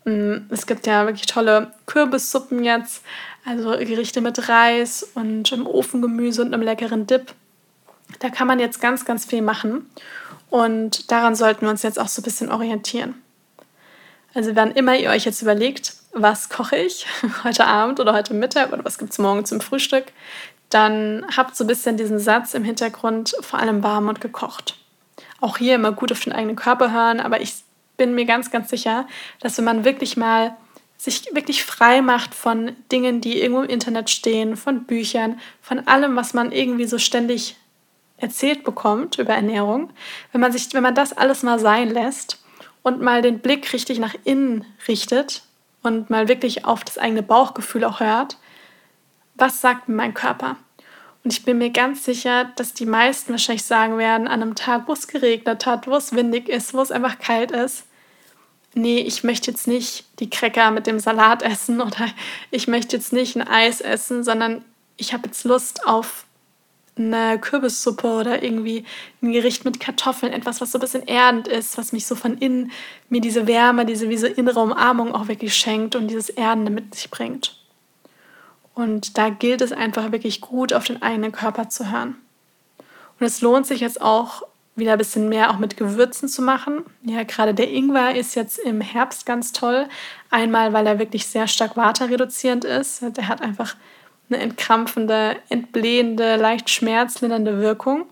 Mm, 0.06 0.38
es 0.52 0.68
gibt 0.68 0.86
ja 0.86 1.06
wirklich 1.08 1.26
tolle 1.26 1.72
Kürbissuppen 1.88 2.64
jetzt, 2.64 3.04
also 3.46 3.72
Gerichte 3.72 4.22
mit 4.22 4.48
Reis 4.48 5.04
und 5.16 5.52
im 5.52 5.66
Ofengemüse 5.66 6.44
und 6.44 6.54
einem 6.54 6.62
leckeren 6.62 7.08
Dip. 7.08 7.34
Da 8.20 8.30
kann 8.30 8.48
man 8.48 8.60
jetzt 8.60 8.80
ganz, 8.80 9.06
ganz 9.06 9.26
viel 9.26 9.42
machen. 9.42 9.90
Und 10.52 11.12
daran 11.12 11.36
sollten 11.36 11.62
wir 11.62 11.70
uns 11.70 11.82
jetzt 11.82 12.00
auch 12.00 12.08
so 12.08 12.22
ein 12.22 12.24
bisschen 12.24 12.52
orientieren. 12.52 13.16
Also 14.36 14.56
wann 14.56 14.72
immer 14.72 14.96
ihr 14.96 15.10
euch 15.10 15.26
jetzt 15.26 15.42
überlegt, 15.42 15.96
was 16.14 16.50
koche 16.50 16.78
ich 16.78 17.08
heute 17.44 17.66
Abend 17.66 18.00
oder 18.00 18.14
heute 18.14 18.36
Mittag 18.36 18.72
oder 18.72 18.86
was 18.86 19.00
gibt 19.00 19.12
es 19.12 19.18
morgen 19.18 19.46
zum 19.46 19.62
Frühstück, 19.62 20.06
dann 20.70 21.26
habt 21.36 21.56
so 21.56 21.64
ein 21.64 21.68
bisschen 21.68 21.98
diesen 21.98 22.20
Satz 22.20 22.54
im 22.54 22.64
Hintergrund, 22.64 23.36
vor 23.42 23.60
allem 23.60 23.84
warm 23.84 24.08
und 24.08 24.22
gekocht. 24.22 24.78
Auch 25.42 25.58
hier 25.58 25.76
immer 25.76 25.92
gut 25.92 26.12
auf 26.12 26.20
den 26.20 26.34
eigenen 26.34 26.56
Körper 26.56 26.92
hören, 26.92 27.20
aber 27.20 27.42
ich 27.42 27.54
bin 27.98 28.16
mir 28.16 28.26
ganz, 28.26 28.52
ganz 28.52 28.70
sicher, 28.70 29.08
dass 29.40 29.58
wenn 29.58 29.66
man 29.66 29.84
wirklich 29.84 30.16
mal 30.18 30.56
sich 30.98 31.34
wirklich 31.34 31.64
frei 31.64 32.02
macht 32.02 32.36
von 32.36 32.76
Dingen, 32.92 33.22
die 33.22 33.42
irgendwo 33.42 33.62
im 33.62 33.70
Internet 33.70 34.10
stehen, 34.10 34.58
von 34.58 34.84
Büchern, 34.84 35.40
von 35.62 35.88
allem, 35.88 36.16
was 36.16 36.34
man 36.34 36.52
irgendwie 36.52 36.86
so 36.86 36.98
ständig 36.98 37.56
erzählt 38.18 38.66
bekommt 38.66 39.18
über 39.18 39.34
Ernährung, 39.34 39.92
wenn 40.32 40.42
man 40.42 40.52
sich, 40.52 40.74
wenn 40.74 40.84
man 40.84 40.96
das 40.96 41.14
alles 41.14 41.42
mal 41.42 41.58
sein 41.58 41.90
lässt 41.90 42.44
und 42.84 43.02
mal 43.02 43.22
den 43.22 43.40
Blick 43.40 43.72
richtig 43.72 44.00
nach 44.00 44.16
innen 44.26 44.66
richtet 44.90 45.44
und 45.84 46.10
mal 46.10 46.28
wirklich 46.28 46.66
auf 46.66 46.84
das 46.84 46.98
eigene 46.98 47.24
Bauchgefühl 47.24 47.86
auch 47.86 48.02
hört, 48.02 48.38
was 49.40 49.62
sagt 49.62 49.90
mir 49.90 49.96
mein 49.96 50.14
Körper? 50.14 50.58
Und 51.24 51.34
ich 51.34 51.44
bin 51.44 51.58
mir 51.58 51.70
ganz 51.70 52.06
sicher, 52.06 52.46
dass 52.56 52.74
die 52.74 52.86
meisten 52.86 53.32
wahrscheinlich 53.32 53.66
sagen 53.66 53.98
werden, 53.98 54.28
an 54.28 54.42
einem 54.42 54.56
Tag, 54.56 54.88
wo 54.88 54.94
es 54.94 55.08
geregnet 55.08 55.66
hat, 55.66 55.88
wo 55.88 55.96
es 55.96 56.14
windig 56.14 56.48
ist, 56.48 56.74
wo 56.74 56.82
es 56.82 56.92
einfach 56.92 57.20
kalt 57.20 57.52
ist, 57.52 57.86
nee, 58.74 59.00
ich 59.00 59.24
möchte 59.24 59.52
jetzt 59.52 59.68
nicht 59.68 60.06
die 60.20 60.30
Cracker 60.30 60.72
mit 60.72 60.88
dem 60.88 61.00
Salat 61.00 61.44
essen 61.44 61.82
oder 61.82 62.08
ich 62.52 62.68
möchte 62.68 62.96
jetzt 62.96 63.14
nicht 63.14 63.36
ein 63.36 63.48
Eis 63.48 63.82
essen, 63.82 64.24
sondern 64.24 64.64
ich 64.98 65.14
habe 65.14 65.28
jetzt 65.28 65.44
Lust 65.44 65.86
auf 65.88 66.26
eine 66.98 67.40
Kürbissuppe 67.40 68.08
oder 68.08 68.44
irgendwie 68.44 68.84
ein 69.22 69.32
Gericht 69.32 69.64
mit 69.64 69.80
Kartoffeln, 69.80 70.34
etwas, 70.34 70.60
was 70.60 70.74
so 70.74 70.78
ein 70.78 70.82
bisschen 70.82 71.08
erdend 71.08 71.48
ist, 71.48 71.78
was 71.78 71.94
mich 71.94 72.06
so 72.06 72.16
von 72.16 72.38
innen, 72.38 72.72
mir 73.08 73.22
diese 73.22 73.48
Wärme, 73.48 73.86
diese 73.86 74.10
wie 74.10 74.18
so 74.18 74.28
innere 74.28 74.60
Umarmung 74.60 75.16
auch 75.16 75.30
wirklich 75.30 75.56
schenkt 75.56 75.96
und 75.96 76.10
dieses 76.10 76.30
Erdende 76.30 76.72
mit 76.72 76.94
sich 76.96 77.10
bringt. 77.10 77.59
Und 78.80 79.18
da 79.18 79.28
gilt 79.28 79.60
es 79.60 79.74
einfach 79.74 80.14
wirklich 80.14 80.40
gut, 80.40 80.72
auf 80.72 80.86
den 80.86 81.02
eigenen 81.02 81.34
Körper 81.34 81.68
zu 81.68 81.92
hören. 81.92 82.16
Und 83.20 83.26
es 83.26 83.42
lohnt 83.42 83.68
sich 83.68 83.82
jetzt 83.82 84.02
auch 84.02 84.44
wieder 84.78 84.94
ein 84.94 84.98
bisschen 84.98 85.28
mehr 85.28 85.50
auch 85.50 85.58
mit 85.58 85.76
Gewürzen 85.76 86.30
zu 86.30 86.42
machen. 86.42 86.86
Ja, 87.04 87.24
gerade 87.24 87.54
der 87.54 87.70
Ingwer 87.70 88.16
ist 88.16 88.36
jetzt 88.36 88.58
im 88.58 88.80
Herbst 88.80 89.26
ganz 89.26 89.52
toll. 89.52 89.90
Einmal, 90.30 90.72
weil 90.72 90.88
er 90.88 90.98
wirklich 90.98 91.28
sehr 91.28 91.48
stark 91.48 91.76
waterreduzierend 91.76 92.64
ist. 92.64 93.02
Der 93.02 93.28
hat 93.28 93.42
einfach 93.42 93.76
eine 94.30 94.40
entkrampfende, 94.40 95.36
entblähende, 95.50 96.38
leicht 96.38 96.70
schmerzlindernde 96.70 97.60
Wirkung. 97.60 98.06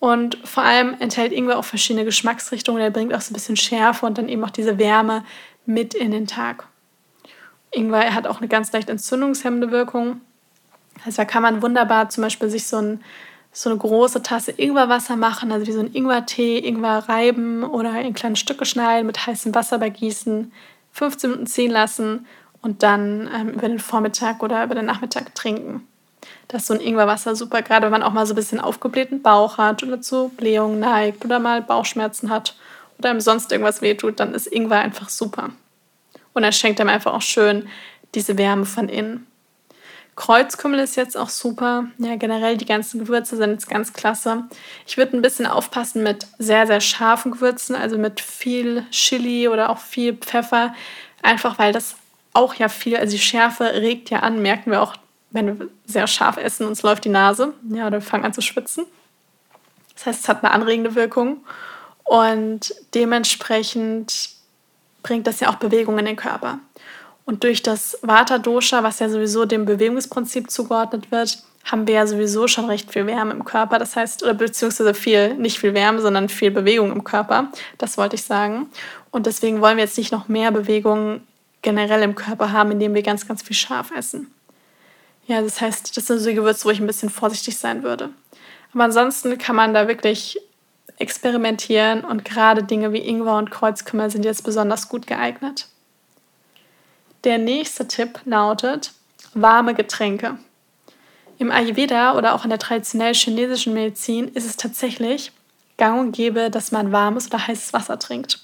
Und 0.00 0.36
vor 0.42 0.64
allem 0.64 0.96
enthält 0.98 1.30
Ingwer 1.30 1.58
auch 1.58 1.64
verschiedene 1.64 2.04
Geschmacksrichtungen. 2.04 2.82
Er 2.82 2.90
bringt 2.90 3.14
auch 3.14 3.20
so 3.20 3.30
ein 3.30 3.34
bisschen 3.34 3.56
Schärfe 3.56 4.04
und 4.04 4.18
dann 4.18 4.28
eben 4.28 4.42
auch 4.42 4.50
diese 4.50 4.78
Wärme 4.78 5.24
mit 5.64 5.94
in 5.94 6.10
den 6.10 6.26
Tag. 6.26 6.66
Ingwer 7.70 8.14
hat 8.14 8.26
auch 8.26 8.38
eine 8.38 8.48
ganz 8.48 8.72
leicht 8.72 8.88
entzündungshemmende 8.88 9.70
Wirkung. 9.70 10.20
Also 11.04 11.18
da 11.18 11.24
kann 11.24 11.42
man 11.42 11.62
wunderbar 11.62 12.08
zum 12.08 12.22
Beispiel 12.22 12.48
sich 12.48 12.66
so, 12.66 12.78
ein, 12.78 13.04
so 13.52 13.70
eine 13.70 13.78
große 13.78 14.22
Tasse 14.22 14.52
Ingwerwasser 14.52 15.16
machen, 15.16 15.52
also 15.52 15.66
wie 15.66 15.72
so 15.72 15.80
ein 15.80 15.94
Ingwertee, 15.94 16.58
Ingwer 16.58 17.08
reiben 17.08 17.64
oder 17.64 18.00
in 18.00 18.14
kleine 18.14 18.36
Stücke 18.36 18.64
schneiden, 18.64 19.06
mit 19.06 19.26
heißem 19.26 19.54
Wasser 19.54 19.78
begießen, 19.78 20.52
15 20.92 21.30
Minuten 21.30 21.46
ziehen 21.46 21.70
lassen 21.70 22.26
und 22.62 22.82
dann 22.82 23.28
ähm, 23.34 23.50
über 23.50 23.68
den 23.68 23.78
Vormittag 23.78 24.42
oder 24.42 24.64
über 24.64 24.74
den 24.74 24.86
Nachmittag 24.86 25.34
trinken. 25.34 25.86
Das 26.48 26.62
ist 26.62 26.68
so 26.68 26.74
ein 26.74 26.80
Ingwerwasser 26.80 27.36
super, 27.36 27.62
gerade 27.62 27.84
wenn 27.84 27.92
man 27.92 28.02
auch 28.02 28.12
mal 28.12 28.26
so 28.26 28.32
ein 28.32 28.36
bisschen 28.36 28.60
aufgeblähten 28.60 29.22
Bauch 29.22 29.58
hat 29.58 29.82
oder 29.82 30.00
zu 30.00 30.30
Blähungen 30.30 30.80
neigt 30.80 31.24
oder 31.24 31.38
mal 31.38 31.62
Bauchschmerzen 31.62 32.30
hat 32.30 32.56
oder 32.98 33.10
ihm 33.10 33.20
sonst 33.20 33.52
irgendwas 33.52 33.82
wehtut, 33.82 34.20
dann 34.20 34.34
ist 34.34 34.46
Ingwer 34.46 34.78
einfach 34.78 35.08
super. 35.08 35.50
Und 36.36 36.44
er 36.44 36.52
schenkt 36.52 36.82
einem 36.82 36.90
einfach 36.90 37.14
auch 37.14 37.22
schön 37.22 37.66
diese 38.14 38.36
Wärme 38.36 38.66
von 38.66 38.90
innen. 38.90 39.26
Kreuzkümmel 40.16 40.80
ist 40.80 40.94
jetzt 40.94 41.16
auch 41.16 41.30
super. 41.30 41.86
Ja, 41.96 42.16
generell 42.16 42.58
die 42.58 42.66
ganzen 42.66 43.00
Gewürze 43.00 43.38
sind 43.38 43.52
jetzt 43.52 43.70
ganz 43.70 43.94
klasse. 43.94 44.44
Ich 44.86 44.98
würde 44.98 45.16
ein 45.16 45.22
bisschen 45.22 45.46
aufpassen 45.46 46.02
mit 46.02 46.26
sehr, 46.38 46.66
sehr 46.66 46.82
scharfen 46.82 47.32
Gewürzen, 47.32 47.74
also 47.74 47.96
mit 47.96 48.20
viel 48.20 48.84
Chili 48.90 49.48
oder 49.48 49.70
auch 49.70 49.78
viel 49.78 50.12
Pfeffer. 50.12 50.74
Einfach 51.22 51.58
weil 51.58 51.72
das 51.72 51.96
auch 52.34 52.52
ja 52.52 52.68
viel, 52.68 52.98
also 52.98 53.12
die 53.12 53.22
Schärfe 53.22 53.72
regt 53.72 54.10
ja 54.10 54.18
an, 54.18 54.42
merken 54.42 54.70
wir 54.70 54.82
auch, 54.82 54.94
wenn 55.30 55.58
wir 55.58 55.68
sehr 55.86 56.06
scharf 56.06 56.36
essen, 56.36 56.66
uns 56.66 56.82
läuft 56.82 57.06
die 57.06 57.08
Nase, 57.08 57.54
ja, 57.70 57.86
oder 57.86 57.96
wir 57.96 58.06
fangen 58.06 58.26
an 58.26 58.34
zu 58.34 58.42
schwitzen. 58.42 58.84
Das 59.94 60.04
heißt, 60.04 60.20
es 60.24 60.28
hat 60.28 60.44
eine 60.44 60.52
anregende 60.52 60.94
Wirkung 60.94 61.46
und 62.04 62.74
dementsprechend 62.92 64.35
bringt 65.06 65.26
das 65.26 65.38
ja 65.40 65.48
auch 65.48 65.56
Bewegung 65.56 65.98
in 65.98 66.04
den 66.04 66.16
Körper. 66.16 66.58
Und 67.24 67.44
durch 67.44 67.62
das 67.62 67.98
Vata-Dosha, 68.02 68.82
was 68.82 68.98
ja 68.98 69.08
sowieso 69.08 69.44
dem 69.44 69.64
Bewegungsprinzip 69.64 70.50
zugeordnet 70.50 71.10
wird, 71.12 71.38
haben 71.64 71.86
wir 71.86 71.94
ja 71.94 72.06
sowieso 72.06 72.46
schon 72.48 72.66
recht 72.66 72.92
viel 72.92 73.06
Wärme 73.06 73.32
im 73.32 73.44
Körper. 73.44 73.78
Das 73.78 73.96
heißt, 73.96 74.22
oder 74.22 74.34
beziehungsweise 74.34 74.94
viel, 74.94 75.34
nicht 75.34 75.58
viel 75.58 75.74
Wärme, 75.74 76.00
sondern 76.00 76.28
viel 76.28 76.50
Bewegung 76.50 76.92
im 76.92 77.04
Körper. 77.04 77.50
Das 77.78 77.98
wollte 77.98 78.16
ich 78.16 78.22
sagen. 78.22 78.66
Und 79.10 79.26
deswegen 79.26 79.60
wollen 79.60 79.76
wir 79.76 79.84
jetzt 79.84 79.98
nicht 79.98 80.12
noch 80.12 80.28
mehr 80.28 80.50
Bewegung 80.50 81.20
generell 81.62 82.02
im 82.02 82.14
Körper 82.14 82.52
haben, 82.52 82.72
indem 82.72 82.94
wir 82.94 83.02
ganz, 83.02 83.26
ganz 83.26 83.42
viel 83.42 83.56
scharf 83.56 83.90
essen. 83.96 84.32
Ja, 85.26 85.40
das 85.40 85.60
heißt, 85.60 85.96
das 85.96 86.06
sind 86.06 86.18
so 86.18 86.32
Gewürze, 86.32 86.64
wo 86.64 86.70
ich 86.70 86.80
ein 86.80 86.86
bisschen 86.86 87.10
vorsichtig 87.10 87.56
sein 87.56 87.82
würde. 87.82 88.10
Aber 88.72 88.84
ansonsten 88.84 89.38
kann 89.38 89.56
man 89.56 89.74
da 89.74 89.88
wirklich 89.88 90.38
experimentieren 90.98 92.04
und 92.04 92.24
gerade 92.24 92.62
Dinge 92.62 92.92
wie 92.92 93.06
Ingwer 93.06 93.36
und 93.36 93.50
Kreuzkümmel 93.50 94.10
sind 94.10 94.24
jetzt 94.24 94.44
besonders 94.44 94.88
gut 94.88 95.06
geeignet. 95.06 95.68
Der 97.24 97.38
nächste 97.38 97.86
Tipp 97.88 98.20
lautet 98.24 98.92
warme 99.34 99.74
Getränke. 99.74 100.38
Im 101.38 101.50
Ayurveda 101.50 102.16
oder 102.16 102.34
auch 102.34 102.44
in 102.44 102.50
der 102.50 102.58
traditionell 102.58 103.14
chinesischen 103.14 103.74
Medizin 103.74 104.28
ist 104.28 104.46
es 104.46 104.56
tatsächlich 104.56 105.32
gang 105.76 106.00
und 106.00 106.12
gäbe, 106.12 106.50
dass 106.50 106.72
man 106.72 106.92
warmes 106.92 107.26
oder 107.26 107.46
heißes 107.46 107.72
Wasser 107.74 107.98
trinkt. 107.98 108.40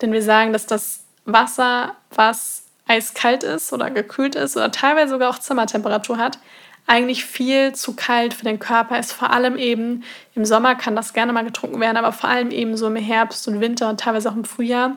Denn 0.00 0.12
wir 0.12 0.22
sagen, 0.22 0.52
dass 0.52 0.66
das 0.66 1.04
Wasser, 1.26 1.96
was 2.10 2.64
eiskalt 2.86 3.42
ist 3.42 3.72
oder 3.72 3.90
gekühlt 3.90 4.34
ist 4.34 4.56
oder 4.56 4.70
teilweise 4.70 5.10
sogar 5.10 5.30
auch 5.30 5.38
Zimmertemperatur 5.38 6.18
hat, 6.18 6.38
eigentlich 6.86 7.24
viel 7.24 7.72
zu 7.74 7.96
kalt 7.96 8.34
für 8.34 8.44
den 8.44 8.58
Körper 8.58 8.98
ist. 8.98 9.12
Vor 9.12 9.30
allem 9.30 9.56
eben 9.56 10.04
im 10.34 10.44
Sommer 10.44 10.74
kann 10.74 10.96
das 10.96 11.12
gerne 11.14 11.32
mal 11.32 11.44
getrunken 11.44 11.80
werden, 11.80 11.96
aber 11.96 12.12
vor 12.12 12.28
allem 12.28 12.50
eben 12.50 12.76
so 12.76 12.86
im 12.86 12.96
Herbst 12.96 13.48
und 13.48 13.60
Winter 13.60 13.88
und 13.88 14.00
teilweise 14.00 14.30
auch 14.30 14.36
im 14.36 14.44
Frühjahr. 14.44 14.96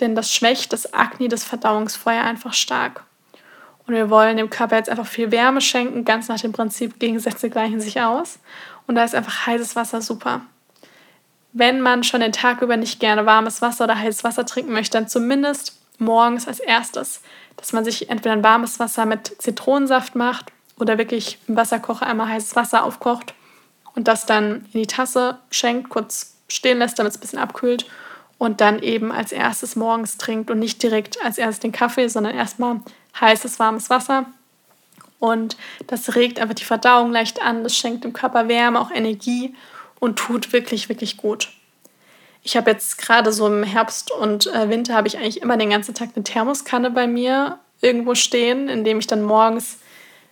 Denn 0.00 0.16
das 0.16 0.32
schwächt 0.32 0.72
das 0.72 0.92
Akne, 0.92 1.28
das 1.28 1.44
Verdauungsfeuer 1.44 2.24
einfach 2.24 2.52
stark. 2.52 3.04
Und 3.86 3.94
wir 3.94 4.10
wollen 4.10 4.36
dem 4.36 4.50
Körper 4.50 4.76
jetzt 4.76 4.88
einfach 4.88 5.06
viel 5.06 5.30
Wärme 5.30 5.60
schenken, 5.60 6.04
ganz 6.04 6.28
nach 6.28 6.40
dem 6.40 6.52
Prinzip 6.52 6.98
Gegensätze 6.98 7.50
gleichen 7.50 7.80
sich 7.80 8.00
aus. 8.00 8.38
Und 8.86 8.96
da 8.96 9.04
ist 9.04 9.14
einfach 9.14 9.46
heißes 9.46 9.76
Wasser 9.76 10.00
super. 10.00 10.40
Wenn 11.52 11.80
man 11.80 12.02
schon 12.02 12.20
den 12.20 12.32
Tag 12.32 12.62
über 12.62 12.76
nicht 12.76 12.98
gerne 12.98 13.26
warmes 13.26 13.62
Wasser 13.62 13.84
oder 13.84 13.96
heißes 13.96 14.24
Wasser 14.24 14.46
trinken 14.46 14.72
möchte, 14.72 14.98
dann 14.98 15.06
zumindest 15.06 15.78
morgens 15.98 16.48
als 16.48 16.58
erstes, 16.58 17.20
dass 17.56 17.72
man 17.72 17.84
sich 17.84 18.10
entweder 18.10 18.32
ein 18.32 18.42
warmes 18.42 18.80
Wasser 18.80 19.06
mit 19.06 19.40
Zitronensaft 19.40 20.16
macht 20.16 20.50
oder 20.78 20.98
wirklich 20.98 21.38
im 21.46 21.56
Wasserkocher 21.56 22.06
einmal 22.06 22.28
heißes 22.28 22.56
Wasser 22.56 22.84
aufkocht 22.84 23.34
und 23.94 24.08
das 24.08 24.26
dann 24.26 24.66
in 24.72 24.80
die 24.80 24.86
Tasse 24.86 25.38
schenkt, 25.50 25.88
kurz 25.88 26.36
stehen 26.48 26.78
lässt, 26.78 26.98
damit 26.98 27.12
es 27.12 27.18
ein 27.18 27.20
bisschen 27.20 27.38
abkühlt 27.38 27.86
und 28.38 28.60
dann 28.60 28.80
eben 28.80 29.12
als 29.12 29.32
erstes 29.32 29.76
morgens 29.76 30.18
trinkt 30.18 30.50
und 30.50 30.58
nicht 30.58 30.82
direkt 30.82 31.22
als 31.24 31.38
erstes 31.38 31.60
den 31.60 31.72
Kaffee, 31.72 32.08
sondern 32.08 32.34
erstmal 32.34 32.80
heißes, 33.20 33.58
warmes 33.58 33.90
Wasser. 33.90 34.26
Und 35.20 35.56
das 35.86 36.16
regt 36.16 36.38
einfach 36.38 36.54
die 36.54 36.64
Verdauung 36.64 37.12
leicht 37.12 37.40
an, 37.40 37.62
das 37.62 37.76
schenkt 37.76 38.04
dem 38.04 38.12
Körper 38.12 38.48
Wärme, 38.48 38.80
auch 38.80 38.90
Energie 38.90 39.54
und 40.00 40.18
tut 40.18 40.52
wirklich, 40.52 40.88
wirklich 40.88 41.16
gut. 41.16 41.50
Ich 42.42 42.58
habe 42.58 42.70
jetzt 42.70 42.98
gerade 42.98 43.32
so 43.32 43.46
im 43.46 43.62
Herbst 43.62 44.10
und 44.10 44.48
äh, 44.48 44.68
Winter 44.68 44.94
habe 44.94 45.08
ich 45.08 45.16
eigentlich 45.16 45.40
immer 45.40 45.56
den 45.56 45.70
ganzen 45.70 45.94
Tag 45.94 46.10
eine 46.14 46.24
Thermoskanne 46.24 46.90
bei 46.90 47.06
mir 47.06 47.58
irgendwo 47.80 48.14
stehen, 48.14 48.68
in 48.68 48.84
dem 48.84 48.98
ich 48.98 49.06
dann 49.06 49.22
morgens 49.22 49.78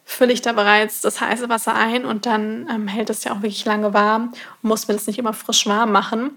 fülle 0.05 0.33
ich 0.33 0.43
da 0.43 0.53
bereits 0.53 1.01
das 1.01 1.21
heiße 1.21 1.49
Wasser 1.49 1.75
ein 1.75 2.05
und 2.05 2.27
dann 2.27 2.69
ähm, 2.71 2.89
hält 2.89 3.11
es 3.11 3.25
ja 3.25 3.33
auch 3.33 3.43
wirklich 3.43 3.65
lange 3.65 3.95
warm 3.95 4.33
und 4.63 4.69
muss 4.69 4.89
mir 4.89 4.95
das 4.95 5.07
nicht 5.07 5.19
immer 5.19 5.33
frisch 5.33 5.67
warm 5.67 5.93
machen 5.93 6.33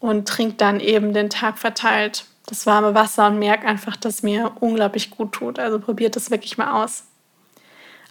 und 0.00 0.28
trinke 0.28 0.56
dann 0.56 0.80
eben 0.80 1.14
den 1.14 1.30
Tag 1.30 1.58
verteilt 1.58 2.26
das 2.46 2.66
warme 2.66 2.94
Wasser 2.94 3.26
und 3.28 3.38
merke 3.38 3.66
einfach, 3.66 3.96
dass 3.96 4.22
mir 4.22 4.52
unglaublich 4.60 5.10
gut 5.10 5.32
tut. 5.32 5.58
Also 5.58 5.78
probiert 5.78 6.16
das 6.16 6.30
wirklich 6.30 6.58
mal 6.58 6.82
aus. 6.82 7.04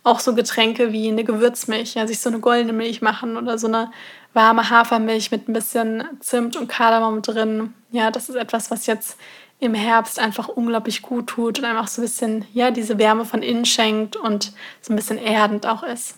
Auch 0.04 0.20
so 0.20 0.36
Getränke 0.36 0.92
wie 0.92 1.08
eine 1.08 1.24
Gewürzmilch, 1.24 1.94
ja, 1.94 2.08
sich 2.08 2.20
so 2.20 2.30
eine 2.30 2.40
goldene 2.40 2.74
Milch 2.74 3.02
machen 3.02 3.38
oder 3.38 3.58
so 3.58 3.68
eine 3.68 3.92
warme 4.34 4.70
Hafermilch 4.70 5.32
mit 5.32 5.48
ein 5.48 5.54
bisschen 5.54 6.04
Zimt 6.20 6.56
und 6.56 6.68
Kardamom 6.68 7.22
drin. 7.22 7.74
Ja, 7.92 8.12
das 8.12 8.28
ist 8.28 8.36
etwas, 8.36 8.72
was 8.72 8.86
jetzt 8.86 9.18
im 9.64 9.74
Herbst 9.74 10.20
einfach 10.20 10.50
unglaublich 10.50 11.02
gut 11.02 11.28
tut 11.28 11.60
und 11.60 11.66
einfach 11.66 11.88
so 11.88 12.02
ein 12.02 12.06
bisschen, 12.06 12.46
ja, 12.54 12.70
diese 12.70 12.98
Wärme 12.98 13.24
von 13.24 13.42
innen 13.42 13.66
schenkt 13.66 14.16
und 14.16 14.52
so 14.82 14.92
ein 14.92 14.96
bisschen 14.96 15.18
erdend 15.18 15.66
auch 15.66 15.84
ist. 15.84 16.16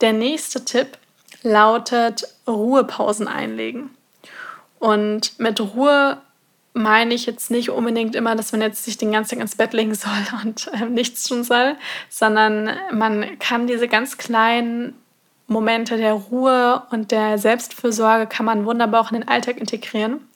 Der 0.00 0.12
nächste 0.12 0.64
Tipp 0.64 0.98
lautet 1.42 2.26
Ruhepausen 2.46 3.28
einlegen. 3.28 3.90
Und 4.78 5.38
mit 5.38 5.60
Ruhe 5.60 6.18
meine 6.72 7.14
ich 7.14 7.26
jetzt 7.26 7.50
nicht 7.50 7.70
unbedingt 7.70 8.16
immer, 8.16 8.34
dass 8.34 8.52
man 8.52 8.62
jetzt 8.62 8.84
sich 8.84 8.96
den 8.96 9.12
ganzen 9.12 9.36
Tag 9.36 9.42
ins 9.42 9.56
Bett 9.56 9.72
legen 9.74 9.94
soll 9.94 10.10
und 10.44 10.68
äh, 10.72 10.86
nichts 10.86 11.24
tun 11.24 11.44
soll, 11.44 11.76
sondern 12.08 12.70
man 12.90 13.38
kann 13.38 13.66
diese 13.66 13.86
ganz 13.86 14.16
kleinen 14.18 14.94
Momente 15.46 15.98
der 15.98 16.14
Ruhe 16.14 16.82
und 16.90 17.10
der 17.10 17.38
Selbstfürsorge 17.38 18.26
kann 18.26 18.46
man 18.46 18.64
wunderbar 18.64 19.02
auch 19.02 19.12
in 19.12 19.20
den 19.20 19.28
Alltag 19.28 19.58
integrieren. 19.58 20.26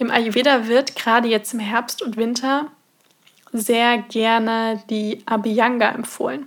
Im 0.00 0.10
Ayurveda 0.10 0.66
wird 0.66 0.96
gerade 0.96 1.28
jetzt 1.28 1.52
im 1.52 1.60
Herbst 1.60 2.00
und 2.00 2.16
Winter 2.16 2.68
sehr 3.52 3.98
gerne 3.98 4.82
die 4.88 5.22
Abhyanga 5.26 5.90
empfohlen. 5.90 6.46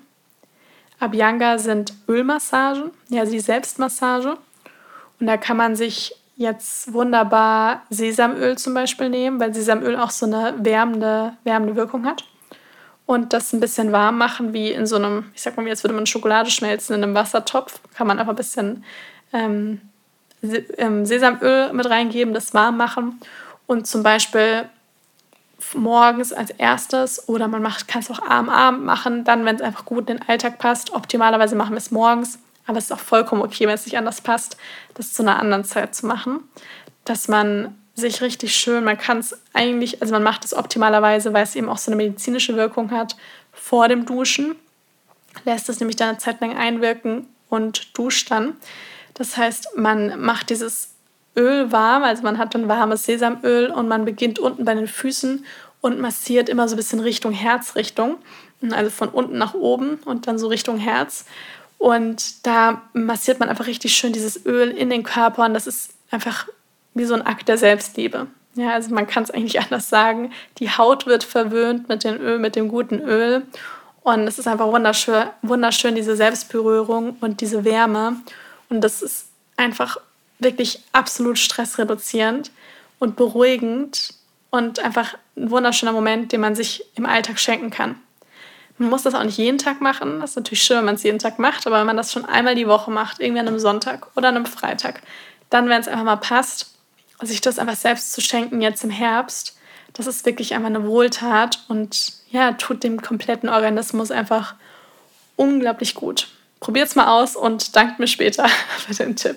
Abhyanga 0.99 1.59
sind 1.59 1.93
Ölmassagen, 2.07 2.89
ja, 3.09 3.19
also 3.19 3.31
die 3.31 3.39
Selbstmassage. 3.39 4.37
Und 5.19 5.27
da 5.27 5.37
kann 5.37 5.55
man 5.55 5.75
sich 5.75 6.15
jetzt 6.35 6.93
wunderbar 6.93 7.83
Sesamöl 7.91 8.57
zum 8.57 8.73
Beispiel 8.73 9.09
nehmen, 9.09 9.39
weil 9.39 9.53
Sesamöl 9.53 9.97
auch 9.97 10.09
so 10.09 10.25
eine 10.25 10.55
wärmende, 10.57 11.37
wärmende 11.43 11.75
Wirkung 11.75 12.07
hat. 12.07 12.25
Und 13.05 13.33
das 13.33 13.53
ein 13.53 13.59
bisschen 13.59 13.91
warm 13.91 14.17
machen, 14.17 14.53
wie 14.53 14.71
in 14.71 14.87
so 14.87 14.95
einem, 14.95 15.25
ich 15.35 15.43
sag 15.43 15.57
mal, 15.57 15.67
jetzt 15.67 15.83
würde 15.83 15.93
man 15.93 16.07
Schokolade 16.07 16.49
schmelzen 16.49 16.95
in 16.95 17.03
einem 17.03 17.13
Wassertopf. 17.13 17.81
Kann 17.93 18.07
man 18.07 18.17
einfach 18.17 18.33
ein 18.33 18.37
bisschen 18.37 18.83
ähm, 19.31 19.79
Sesamöl 20.43 21.73
mit 21.73 21.89
reingeben, 21.89 22.33
das 22.33 22.53
warm 22.53 22.77
machen. 22.77 23.19
Und 23.65 23.87
zum 23.87 24.03
Beispiel 24.03 24.65
morgens 25.73 26.33
als 26.33 26.51
erstes 26.51 27.27
oder 27.29 27.47
man 27.47 27.63
kann 27.87 28.01
es 28.01 28.11
auch 28.11 28.21
am 28.21 28.49
Abend 28.49 28.83
machen, 28.83 29.23
dann, 29.23 29.45
wenn 29.45 29.55
es 29.55 29.61
einfach 29.61 29.85
gut 29.85 30.09
in 30.09 30.17
den 30.17 30.29
Alltag 30.29 30.59
passt. 30.59 30.93
Optimalerweise 30.93 31.55
machen 31.55 31.71
wir 31.71 31.77
es 31.77 31.89
morgens 31.89 32.37
aber 32.65 32.77
es 32.77 32.85
ist 32.85 32.91
auch 32.91 32.99
vollkommen 32.99 33.41
okay, 33.41 33.67
wenn 33.67 33.75
es 33.75 33.85
nicht 33.85 33.97
anders 33.97 34.21
passt, 34.21 34.57
das 34.93 35.13
zu 35.13 35.23
einer 35.23 35.39
anderen 35.39 35.63
Zeit 35.63 35.95
zu 35.95 36.05
machen. 36.05 36.39
Dass 37.05 37.27
man 37.27 37.77
sich 37.95 38.21
richtig 38.21 38.55
schön, 38.55 38.83
man 38.83 38.97
kann 38.97 39.19
es 39.19 39.37
eigentlich, 39.53 40.01
also 40.01 40.13
man 40.13 40.23
macht 40.23 40.45
es 40.45 40.53
optimalerweise, 40.53 41.33
weil 41.33 41.43
es 41.43 41.55
eben 41.55 41.69
auch 41.69 41.77
so 41.77 41.91
eine 41.91 41.97
medizinische 41.97 42.55
Wirkung 42.55 42.91
hat, 42.91 43.15
vor 43.51 43.87
dem 43.87 44.05
Duschen. 44.05 44.55
Lässt 45.45 45.69
es 45.69 45.79
nämlich 45.79 45.95
dann 45.95 46.09
eine 46.09 46.17
Zeit 46.17 46.41
lang 46.41 46.55
einwirken 46.55 47.27
und 47.49 47.97
duscht 47.97 48.31
dann. 48.31 48.55
Das 49.13 49.37
heißt, 49.37 49.77
man 49.77 50.19
macht 50.19 50.49
dieses 50.49 50.95
Öl 51.35 51.71
warm, 51.71 52.03
also 52.03 52.23
man 52.23 52.37
hat 52.37 52.53
dann 52.55 52.67
warmes 52.67 53.05
Sesamöl 53.05 53.71
und 53.71 53.87
man 53.87 54.05
beginnt 54.05 54.39
unten 54.39 54.65
bei 54.65 54.75
den 54.75 54.87
Füßen 54.87 55.45
und 55.81 55.99
massiert 55.99 56.49
immer 56.49 56.67
so 56.67 56.75
ein 56.75 56.77
bisschen 56.77 56.99
Richtung 56.99 57.31
Herzrichtung. 57.31 58.17
Also 58.71 58.89
von 58.91 59.09
unten 59.09 59.37
nach 59.37 59.53
oben 59.55 59.95
und 60.05 60.25
dann 60.27 60.39
so 60.39 60.47
Richtung 60.47 60.77
Herz. 60.77 61.25
Und 61.77 62.45
da 62.47 62.81
massiert 62.93 63.41
man 63.41 63.49
einfach 63.49 63.67
richtig 63.67 63.93
schön 63.93 64.13
dieses 64.13 64.45
Öl 64.45 64.69
in 64.69 64.89
den 64.89 65.03
Körper 65.03 65.43
und 65.43 65.53
das 65.53 65.67
ist 65.67 65.91
einfach 66.11 66.47
wie 66.93 67.03
so 67.03 67.13
ein 67.13 67.23
Akt 67.23 67.49
der 67.49 67.57
Selbstliebe. 67.57 68.27
Ja, 68.55 68.69
also 68.71 68.93
man 68.93 69.05
kann 69.05 69.23
es 69.23 69.31
eigentlich 69.31 69.59
anders 69.59 69.89
sagen. 69.89 70.31
Die 70.59 70.69
Haut 70.69 71.05
wird 71.05 71.25
verwöhnt 71.25 71.89
mit 71.89 72.05
dem 72.05 72.21
Öl, 72.21 72.39
mit 72.39 72.55
dem 72.55 72.69
guten 72.69 73.01
Öl. 73.01 73.43
Und 74.01 74.27
es 74.27 74.39
ist 74.39 74.47
einfach 74.47 74.67
wunderschön, 74.67 75.25
wunderschön, 75.41 75.95
diese 75.95 76.15
Selbstberührung 76.15 77.17
und 77.19 77.41
diese 77.41 77.65
Wärme. 77.65 78.17
Und 78.73 78.81
das 78.81 79.03
ist 79.03 79.27
einfach 79.55 79.97
wirklich 80.39 80.79
absolut 80.93 81.37
stressreduzierend 81.37 82.49
und 82.97 83.15
beruhigend 83.15 84.15
und 84.49 84.79
einfach 84.79 85.13
ein 85.37 85.51
wunderschöner 85.51 85.91
Moment, 85.91 86.31
den 86.31 86.41
man 86.41 86.55
sich 86.55 86.83
im 86.95 87.05
Alltag 87.05 87.39
schenken 87.39 87.69
kann. 87.69 87.95
Man 88.79 88.89
muss 88.89 89.03
das 89.03 89.13
auch 89.13 89.23
nicht 89.23 89.37
jeden 89.37 89.59
Tag 89.59 89.79
machen. 89.79 90.19
Das 90.21 90.31
ist 90.31 90.37
natürlich 90.37 90.63
schön, 90.63 90.77
wenn 90.77 90.85
man 90.85 90.95
es 90.95 91.03
jeden 91.03 91.19
Tag 91.19 91.37
macht, 91.37 91.67
aber 91.67 91.77
wenn 91.77 91.85
man 91.85 91.97
das 91.97 92.11
schon 92.11 92.25
einmal 92.25 92.55
die 92.55 92.67
Woche 92.67 92.89
macht, 92.89 93.19
irgendwie 93.19 93.41
an 93.41 93.47
einem 93.47 93.59
Sonntag 93.59 94.07
oder 94.15 94.29
an 94.29 94.37
einem 94.37 94.47
Freitag, 94.47 95.03
dann, 95.51 95.69
wenn 95.69 95.79
es 95.79 95.87
einfach 95.87 96.03
mal 96.03 96.15
passt, 96.15 96.73
sich 97.21 97.41
das 97.41 97.59
einfach 97.59 97.75
selbst 97.75 98.11
zu 98.11 98.21
schenken 98.21 98.59
jetzt 98.59 98.83
im 98.83 98.89
Herbst, 98.89 99.55
das 99.93 100.07
ist 100.07 100.25
wirklich 100.25 100.55
einfach 100.55 100.69
eine 100.69 100.87
Wohltat 100.87 101.63
und 101.67 102.11
ja, 102.31 102.53
tut 102.53 102.83
dem 102.83 102.99
kompletten 103.03 103.49
Organismus 103.49 104.09
einfach 104.09 104.55
unglaublich 105.35 105.93
gut. 105.93 106.27
Probiert 106.63 106.87
es 106.87 106.95
mal 106.95 107.07
aus 107.07 107.35
und 107.35 107.75
dankt 107.75 107.99
mir 107.99 108.07
später 108.07 108.47
für 108.87 108.93
den 108.93 109.17
Tipp. 109.17 109.35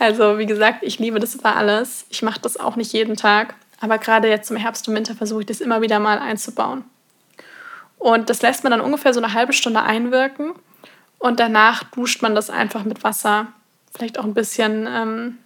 Also, 0.00 0.38
wie 0.38 0.46
gesagt, 0.46 0.82
ich 0.82 0.98
liebe 0.98 1.20
das 1.20 1.36
über 1.36 1.54
alles. 1.54 2.04
Ich 2.10 2.22
mache 2.22 2.40
das 2.40 2.56
auch 2.56 2.74
nicht 2.74 2.92
jeden 2.92 3.16
Tag, 3.16 3.54
aber 3.80 3.98
gerade 3.98 4.28
jetzt 4.28 4.50
im 4.50 4.56
Herbst 4.56 4.88
und 4.88 4.96
Winter 4.96 5.14
versuche 5.14 5.42
ich 5.42 5.46
das 5.46 5.60
immer 5.60 5.82
wieder 5.82 6.00
mal 6.00 6.18
einzubauen. 6.18 6.82
Und 8.00 8.28
das 8.28 8.42
lässt 8.42 8.64
man 8.64 8.72
dann 8.72 8.80
ungefähr 8.80 9.14
so 9.14 9.22
eine 9.22 9.34
halbe 9.34 9.52
Stunde 9.52 9.82
einwirken. 9.82 10.52
Und 11.20 11.38
danach 11.38 11.84
duscht 11.84 12.22
man 12.22 12.34
das 12.34 12.50
einfach 12.50 12.82
mit 12.82 13.04
Wasser. 13.04 13.46
Vielleicht 13.96 14.18
auch 14.18 14.24
ein 14.24 14.34
bisschen, 14.34 14.88
ähm, 14.90 15.38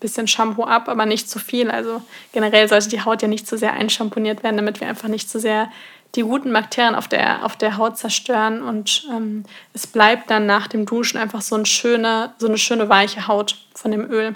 bisschen 0.00 0.26
Shampoo 0.26 0.64
ab, 0.64 0.88
aber 0.88 1.04
nicht 1.04 1.28
zu 1.28 1.38
viel. 1.38 1.70
Also 1.70 2.00
generell 2.32 2.66
sollte 2.66 2.88
die 2.88 3.04
Haut 3.04 3.20
ja 3.20 3.28
nicht 3.28 3.46
zu 3.46 3.58
sehr 3.58 3.74
einschamponiert 3.74 4.42
werden, 4.42 4.56
damit 4.56 4.80
wir 4.80 4.88
einfach 4.88 5.08
nicht 5.08 5.28
zu 5.28 5.38
sehr 5.38 5.70
die 6.14 6.22
guten 6.22 6.52
Bakterien 6.52 6.94
auf 6.94 7.08
der, 7.08 7.44
auf 7.44 7.56
der 7.56 7.76
Haut 7.76 7.96
zerstören. 7.96 8.62
Und 8.62 9.06
ähm, 9.10 9.44
es 9.72 9.86
bleibt 9.86 10.30
dann 10.30 10.46
nach 10.46 10.66
dem 10.66 10.86
Duschen 10.86 11.18
einfach 11.18 11.42
so 11.42 11.54
eine 11.54 11.66
schöne, 11.66 12.34
so 12.38 12.46
eine 12.46 12.58
schöne 12.58 12.88
weiche 12.88 13.28
Haut 13.28 13.56
von 13.74 13.90
dem 13.90 14.10
Öl. 14.10 14.34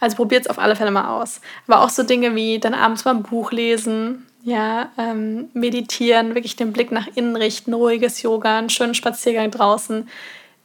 Also 0.00 0.16
probiert 0.16 0.42
es 0.42 0.50
auf 0.50 0.58
alle 0.58 0.76
Fälle 0.76 0.90
mal 0.90 1.20
aus. 1.20 1.40
Aber 1.66 1.82
auch 1.82 1.90
so 1.90 2.02
Dinge 2.02 2.34
wie 2.34 2.58
dann 2.58 2.74
abends 2.74 3.04
mal 3.04 3.16
ein 3.16 3.24
Buch 3.24 3.50
lesen, 3.50 4.26
ja, 4.44 4.90
ähm, 4.96 5.50
meditieren, 5.52 6.34
wirklich 6.34 6.56
den 6.56 6.72
Blick 6.72 6.92
nach 6.92 7.08
innen 7.14 7.36
richten, 7.36 7.74
ruhiges 7.74 8.22
Yoga, 8.22 8.58
einen 8.58 8.70
schönen 8.70 8.94
Spaziergang 8.94 9.50
draußen, 9.50 10.08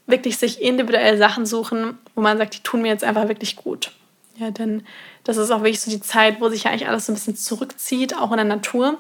wirklich 0.06 0.38
sich 0.38 0.62
individuell 0.62 1.18
Sachen 1.18 1.46
suchen, 1.46 1.98
wo 2.14 2.22
man 2.22 2.38
sagt, 2.38 2.56
die 2.56 2.64
tun 2.64 2.84
mir 2.84 2.90
jetzt 2.90 3.04
einfach 3.04 3.28
wirklich 3.28 3.56
gut. 3.56 3.92
Ja, 4.38 4.52
denn 4.52 4.84
das 5.24 5.38
ist 5.38 5.52
auch 5.52 5.60
wirklich 5.60 5.82
so 5.82 5.92
die 5.92 6.02
Zeit, 6.02 6.42
wo 6.42 6.50
sich 6.50 6.64
ja 6.64 6.72
eigentlich 6.72 6.88
alles 6.88 7.06
so 7.06 7.12
ein 7.12 7.16
bisschen 7.16 7.36
zurückzieht, 7.36 8.16
auch 8.16 8.32
in 8.32 8.38
der 8.38 8.46
Natur. 8.46 8.98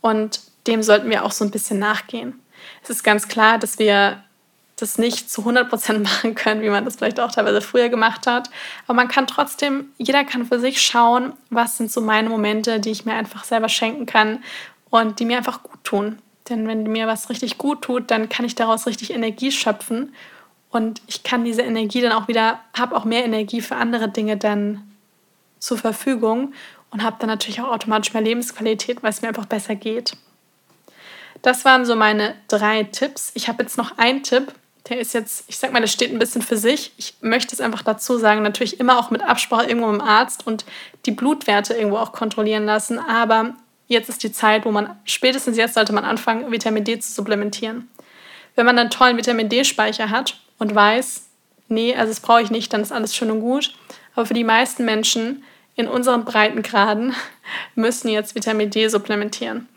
Und 0.00 0.40
dem 0.66 0.82
sollten 0.82 1.10
wir 1.10 1.24
auch 1.24 1.32
so 1.32 1.44
ein 1.44 1.50
bisschen 1.50 1.78
nachgehen. 1.78 2.38
Es 2.82 2.90
ist 2.90 3.02
ganz 3.02 3.28
klar, 3.28 3.58
dass 3.58 3.78
wir 3.78 4.22
das 4.76 4.98
nicht 4.98 5.30
zu 5.30 5.42
100% 5.42 5.98
machen 6.02 6.34
können, 6.34 6.62
wie 6.62 6.70
man 6.70 6.84
das 6.84 6.96
vielleicht 6.96 7.20
auch 7.20 7.32
teilweise 7.32 7.60
früher 7.60 7.88
gemacht 7.88 8.26
hat. 8.26 8.50
Aber 8.86 8.94
man 8.94 9.08
kann 9.08 9.26
trotzdem, 9.26 9.92
jeder 9.98 10.24
kann 10.24 10.46
für 10.46 10.60
sich 10.60 10.80
schauen, 10.80 11.32
was 11.50 11.76
sind 11.76 11.90
so 11.90 12.00
meine 12.00 12.28
Momente, 12.28 12.80
die 12.80 12.90
ich 12.90 13.04
mir 13.04 13.14
einfach 13.14 13.44
selber 13.44 13.68
schenken 13.68 14.06
kann 14.06 14.42
und 14.90 15.20
die 15.20 15.24
mir 15.24 15.38
einfach 15.38 15.62
gut 15.62 15.82
tun. 15.84 16.18
Denn 16.48 16.66
wenn 16.66 16.84
mir 16.84 17.06
was 17.06 17.28
richtig 17.28 17.58
gut 17.58 17.82
tut, 17.82 18.10
dann 18.10 18.28
kann 18.28 18.46
ich 18.46 18.54
daraus 18.54 18.86
richtig 18.86 19.12
Energie 19.12 19.52
schöpfen 19.52 20.14
und 20.70 21.00
ich 21.06 21.22
kann 21.22 21.44
diese 21.44 21.62
Energie 21.62 22.00
dann 22.00 22.12
auch 22.12 22.28
wieder, 22.28 22.60
habe 22.76 22.96
auch 22.96 23.04
mehr 23.04 23.24
Energie 23.24 23.60
für 23.60 23.76
andere 23.76 24.08
Dinge 24.08 24.36
dann 24.36 24.82
zur 25.58 25.78
Verfügung 25.78 26.52
und 26.90 27.02
habe 27.02 27.16
dann 27.18 27.28
natürlich 27.28 27.60
auch 27.60 27.70
automatisch 27.70 28.12
mehr 28.12 28.22
Lebensqualität, 28.22 29.02
weil 29.02 29.10
es 29.10 29.22
mir 29.22 29.28
einfach 29.28 29.46
besser 29.46 29.74
geht. 29.74 30.16
Das 31.42 31.64
waren 31.64 31.84
so 31.84 31.94
meine 31.94 32.34
drei 32.48 32.84
Tipps. 32.84 33.30
Ich 33.34 33.48
habe 33.48 33.62
jetzt 33.62 33.78
noch 33.78 33.98
einen 33.98 34.22
Tipp, 34.22 34.52
der 34.88 34.98
ist 34.98 35.12
jetzt, 35.12 35.44
ich 35.48 35.58
sag 35.58 35.72
mal, 35.72 35.80
der 35.80 35.88
steht 35.88 36.12
ein 36.12 36.18
bisschen 36.18 36.42
für 36.42 36.56
sich. 36.56 36.92
Ich 36.96 37.14
möchte 37.20 37.54
es 37.54 37.60
einfach 37.60 37.82
dazu 37.82 38.16
sagen, 38.16 38.42
natürlich 38.42 38.80
immer 38.80 38.98
auch 38.98 39.10
mit 39.10 39.22
Absprache 39.22 39.66
irgendwo 39.66 39.88
mit 39.88 40.00
dem 40.00 40.06
Arzt 40.06 40.46
und 40.46 40.64
die 41.04 41.10
Blutwerte 41.10 41.74
irgendwo 41.74 41.98
auch 41.98 42.12
kontrollieren 42.12 42.64
lassen. 42.64 42.98
Aber 42.98 43.54
jetzt 43.86 44.08
ist 44.08 44.22
die 44.22 44.32
Zeit, 44.32 44.64
wo 44.64 44.70
man, 44.70 44.98
spätestens 45.04 45.56
jetzt 45.56 45.74
sollte 45.74 45.92
man 45.92 46.04
anfangen, 46.04 46.50
Vitamin 46.50 46.84
D 46.84 46.98
zu 46.98 47.12
supplementieren. 47.12 47.88
Wenn 48.56 48.66
man 48.66 48.78
einen 48.78 48.90
tollen 48.90 49.16
Vitamin 49.16 49.48
D-Speicher 49.48 50.10
hat 50.10 50.40
und 50.58 50.74
weiß, 50.74 51.26
nee, 51.68 51.94
also 51.94 52.10
das 52.10 52.20
brauche 52.20 52.42
ich 52.42 52.50
nicht, 52.50 52.72
dann 52.72 52.80
ist 52.80 52.92
alles 52.92 53.14
schön 53.14 53.30
und 53.30 53.40
gut. 53.40 53.74
Aber 54.14 54.26
für 54.26 54.34
die 54.34 54.44
meisten 54.44 54.84
Menschen 54.84 55.44
in 55.78 55.88
unseren 55.88 56.24
Breitengraden 56.24 57.14
müssen 57.76 58.08
jetzt 58.08 58.34
Vitamin 58.34 58.68
D 58.68 58.88
supplementieren. 58.88 59.68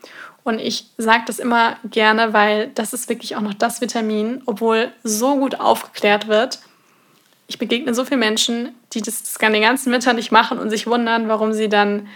Und 0.44 0.58
ich 0.58 0.86
sage 0.98 1.22
das 1.26 1.38
immer 1.38 1.76
gerne, 1.84 2.32
weil 2.32 2.72
das 2.74 2.92
ist 2.92 3.08
wirklich 3.08 3.36
auch 3.36 3.40
noch 3.40 3.54
das 3.54 3.80
Vitamin, 3.80 4.42
obwohl 4.44 4.90
so 5.04 5.36
gut 5.36 5.60
aufgeklärt 5.60 6.26
wird. 6.26 6.58
Ich 7.46 7.58
begegne 7.58 7.94
so 7.94 8.04
vielen 8.04 8.18
Menschen, 8.18 8.74
die 8.92 9.00
das, 9.00 9.22
das 9.22 9.34
den 9.34 9.62
ganzen 9.62 9.92
Winter 9.92 10.12
nicht 10.12 10.32
machen 10.32 10.58
und 10.58 10.70
sich 10.70 10.88
wundern, 10.88 11.28
warum 11.28 11.52
sie 11.52 11.68
dann 11.68 12.08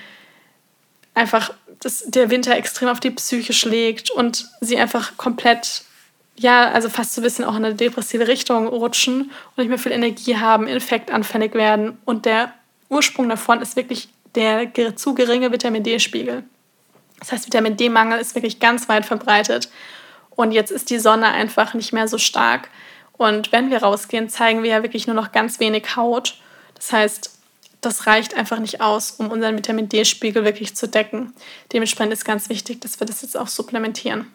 einfach 1.15 1.53
das, 1.79 2.05
der 2.09 2.29
Winter 2.31 2.57
extrem 2.57 2.89
auf 2.89 2.99
die 2.99 3.11
Psyche 3.11 3.53
schlägt 3.53 4.11
und 4.11 4.49
sie 4.61 4.79
einfach 4.79 5.17
komplett, 5.17 5.83
ja, 6.37 6.73
also 6.73 6.89
fast 6.89 7.15
so 7.15 7.21
ein 7.21 7.25
bisschen 7.25 7.45
auch 7.45 7.55
in 7.55 7.65
eine 7.65 7.77
depressive 7.77 8.27
Richtung 8.27 8.67
rutschen 8.67 9.31
und 9.55 9.59
nicht 9.59 9.69
mehr 9.69 9.79
viel 9.79 9.93
Energie 9.93 10.37
haben, 10.37 10.67
infektanfällig 10.67 11.55
werden. 11.55 11.99
Und 12.05 12.25
der 12.25 12.53
Ursprung 12.89 13.29
davon 13.29 13.61
ist 13.61 13.77
wirklich 13.77 14.09
der 14.35 14.71
zu 14.97 15.15
geringe 15.15 15.51
Vitamin 15.51 15.83
D-Spiegel. 15.83 16.45
Das 17.19 17.33
heißt, 17.33 17.47
Vitamin 17.47 17.77
D-Mangel 17.77 18.21
ist 18.21 18.35
wirklich 18.35 18.61
ganz 18.61 18.89
weit 18.89 19.07
verbreitet. 19.07 19.71
Und 20.31 20.53
jetzt 20.53 20.71
ist 20.71 20.91
die 20.91 20.99
Sonne 20.99 21.29
einfach 21.29 21.73
nicht 21.75 21.93
mehr 21.93 22.09
so 22.09 22.19
stark. 22.19 22.69
Und 23.13 23.53
wenn 23.53 23.71
wir 23.71 23.83
rausgehen, 23.83 24.29
zeigen 24.29 24.63
wir 24.63 24.71
ja 24.71 24.83
wirklich 24.83 25.07
nur 25.07 25.17
noch 25.17 25.33
ganz 25.33 25.59
wenig 25.59 25.97
Haut. 25.97 26.39
Das 26.75 26.93
heißt, 26.93 27.39
das 27.81 28.07
reicht 28.07 28.37
einfach 28.37 28.59
nicht 28.59 28.81
aus, 28.83 29.13
um 29.13 29.31
unseren 29.31 29.57
Vitamin 29.57 29.89
D-Spiegel 29.89 30.45
wirklich 30.45 30.77
zu 30.77 30.87
decken. 30.87 31.33
Dementsprechend 31.73 32.13
ist 32.13 32.25
ganz 32.25 32.51
wichtig, 32.51 32.81
dass 32.83 33.01
wir 33.01 33.07
das 33.07 33.23
jetzt 33.23 33.37
auch 33.37 33.49
supplementieren. 33.49 34.31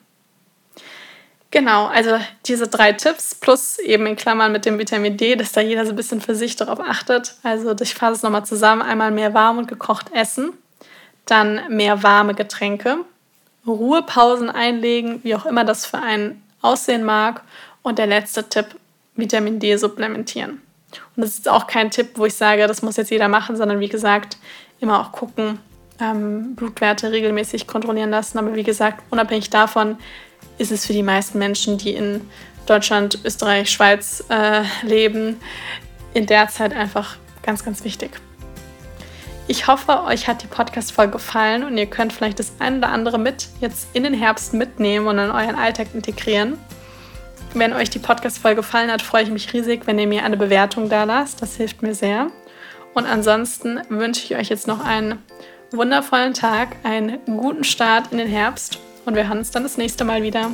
Genau, 1.51 1.87
also 1.87 2.17
diese 2.45 2.67
drei 2.67 2.93
Tipps 2.93 3.35
plus 3.35 3.77
eben 3.79 4.05
in 4.05 4.15
Klammern 4.15 4.53
mit 4.53 4.65
dem 4.65 4.79
Vitamin 4.79 5.17
D, 5.17 5.35
dass 5.35 5.51
da 5.51 5.59
jeder 5.59 5.85
so 5.85 5.91
ein 5.91 5.97
bisschen 5.97 6.21
für 6.21 6.33
sich 6.33 6.55
darauf 6.55 6.79
achtet. 6.79 7.35
Also 7.43 7.75
ich 7.81 7.93
fasse 7.93 8.13
es 8.13 8.23
nochmal 8.23 8.45
zusammen. 8.45 8.81
Einmal 8.81 9.11
mehr 9.11 9.33
warm 9.33 9.57
und 9.57 9.67
gekocht 9.67 10.13
essen 10.13 10.53
dann 11.25 11.61
mehr 11.69 12.03
warme 12.03 12.33
Getränke, 12.33 12.97
Ruhepausen 13.65 14.49
einlegen, 14.49 15.21
wie 15.23 15.35
auch 15.35 15.45
immer 15.45 15.63
das 15.63 15.85
für 15.85 15.99
einen 15.99 16.43
aussehen 16.61 17.03
mag. 17.03 17.41
Und 17.83 17.97
der 17.97 18.07
letzte 18.07 18.47
Tipp, 18.47 18.67
Vitamin 19.15 19.59
D 19.59 19.75
supplementieren. 19.77 20.61
Und 21.15 21.23
das 21.23 21.31
ist 21.31 21.49
auch 21.49 21.67
kein 21.67 21.89
Tipp, 21.89 22.09
wo 22.15 22.25
ich 22.25 22.35
sage, 22.35 22.67
das 22.67 22.81
muss 22.81 22.97
jetzt 22.97 23.11
jeder 23.11 23.27
machen, 23.27 23.55
sondern 23.55 23.79
wie 23.79 23.89
gesagt, 23.89 24.37
immer 24.79 24.99
auch 24.99 25.11
gucken, 25.11 25.59
ähm, 25.99 26.55
Blutwerte 26.55 27.11
regelmäßig 27.11 27.65
kontrollieren 27.65 28.09
lassen. 28.09 28.37
Aber 28.37 28.55
wie 28.55 28.63
gesagt, 28.63 29.01
unabhängig 29.09 29.49
davon 29.49 29.97
ist 30.57 30.71
es 30.71 30.85
für 30.85 30.93
die 30.93 31.03
meisten 31.03 31.39
Menschen, 31.39 31.77
die 31.77 31.93
in 31.93 32.21
Deutschland, 32.65 33.19
Österreich, 33.25 33.69
Schweiz 33.69 34.23
äh, 34.29 34.63
leben, 34.83 35.39
in 36.13 36.25
der 36.25 36.47
Zeit 36.49 36.73
einfach 36.73 37.17
ganz, 37.43 37.65
ganz 37.65 37.83
wichtig. 37.83 38.11
Ich 39.47 39.67
hoffe, 39.67 40.03
euch 40.03 40.27
hat 40.27 40.43
die 40.43 40.47
Podcast-Folge 40.47 41.13
gefallen 41.13 41.63
und 41.63 41.77
ihr 41.77 41.87
könnt 41.87 42.13
vielleicht 42.13 42.39
das 42.39 42.53
ein 42.59 42.77
oder 42.77 42.89
andere 42.89 43.17
mit 43.17 43.49
jetzt 43.59 43.89
in 43.93 44.03
den 44.03 44.13
Herbst 44.13 44.53
mitnehmen 44.53 45.07
und 45.07 45.17
in 45.17 45.31
euren 45.31 45.55
Alltag 45.55 45.87
integrieren. 45.93 46.57
Wenn 47.53 47.73
euch 47.73 47.89
die 47.89 47.99
Podcast-Folge 47.99 48.57
gefallen 48.57 48.91
hat, 48.91 49.01
freue 49.01 49.23
ich 49.23 49.29
mich 49.29 49.51
riesig, 49.51 49.87
wenn 49.87 49.99
ihr 49.99 50.07
mir 50.07 50.23
eine 50.23 50.37
Bewertung 50.37 50.87
da 50.87 51.03
lasst. 51.03 51.41
Das 51.41 51.57
hilft 51.57 51.81
mir 51.81 51.93
sehr. 51.93 52.27
Und 52.93 53.05
ansonsten 53.05 53.81
wünsche 53.89 54.23
ich 54.23 54.35
euch 54.39 54.49
jetzt 54.49 54.67
noch 54.67 54.85
einen 54.85 55.19
wundervollen 55.71 56.33
Tag, 56.33 56.77
einen 56.83 57.19
guten 57.25 57.63
Start 57.63 58.11
in 58.11 58.19
den 58.19 58.27
Herbst 58.27 58.79
und 59.05 59.15
wir 59.15 59.27
hören 59.27 59.39
uns 59.39 59.51
dann 59.51 59.63
das 59.63 59.77
nächste 59.77 60.03
Mal 60.03 60.23
wieder. 60.23 60.51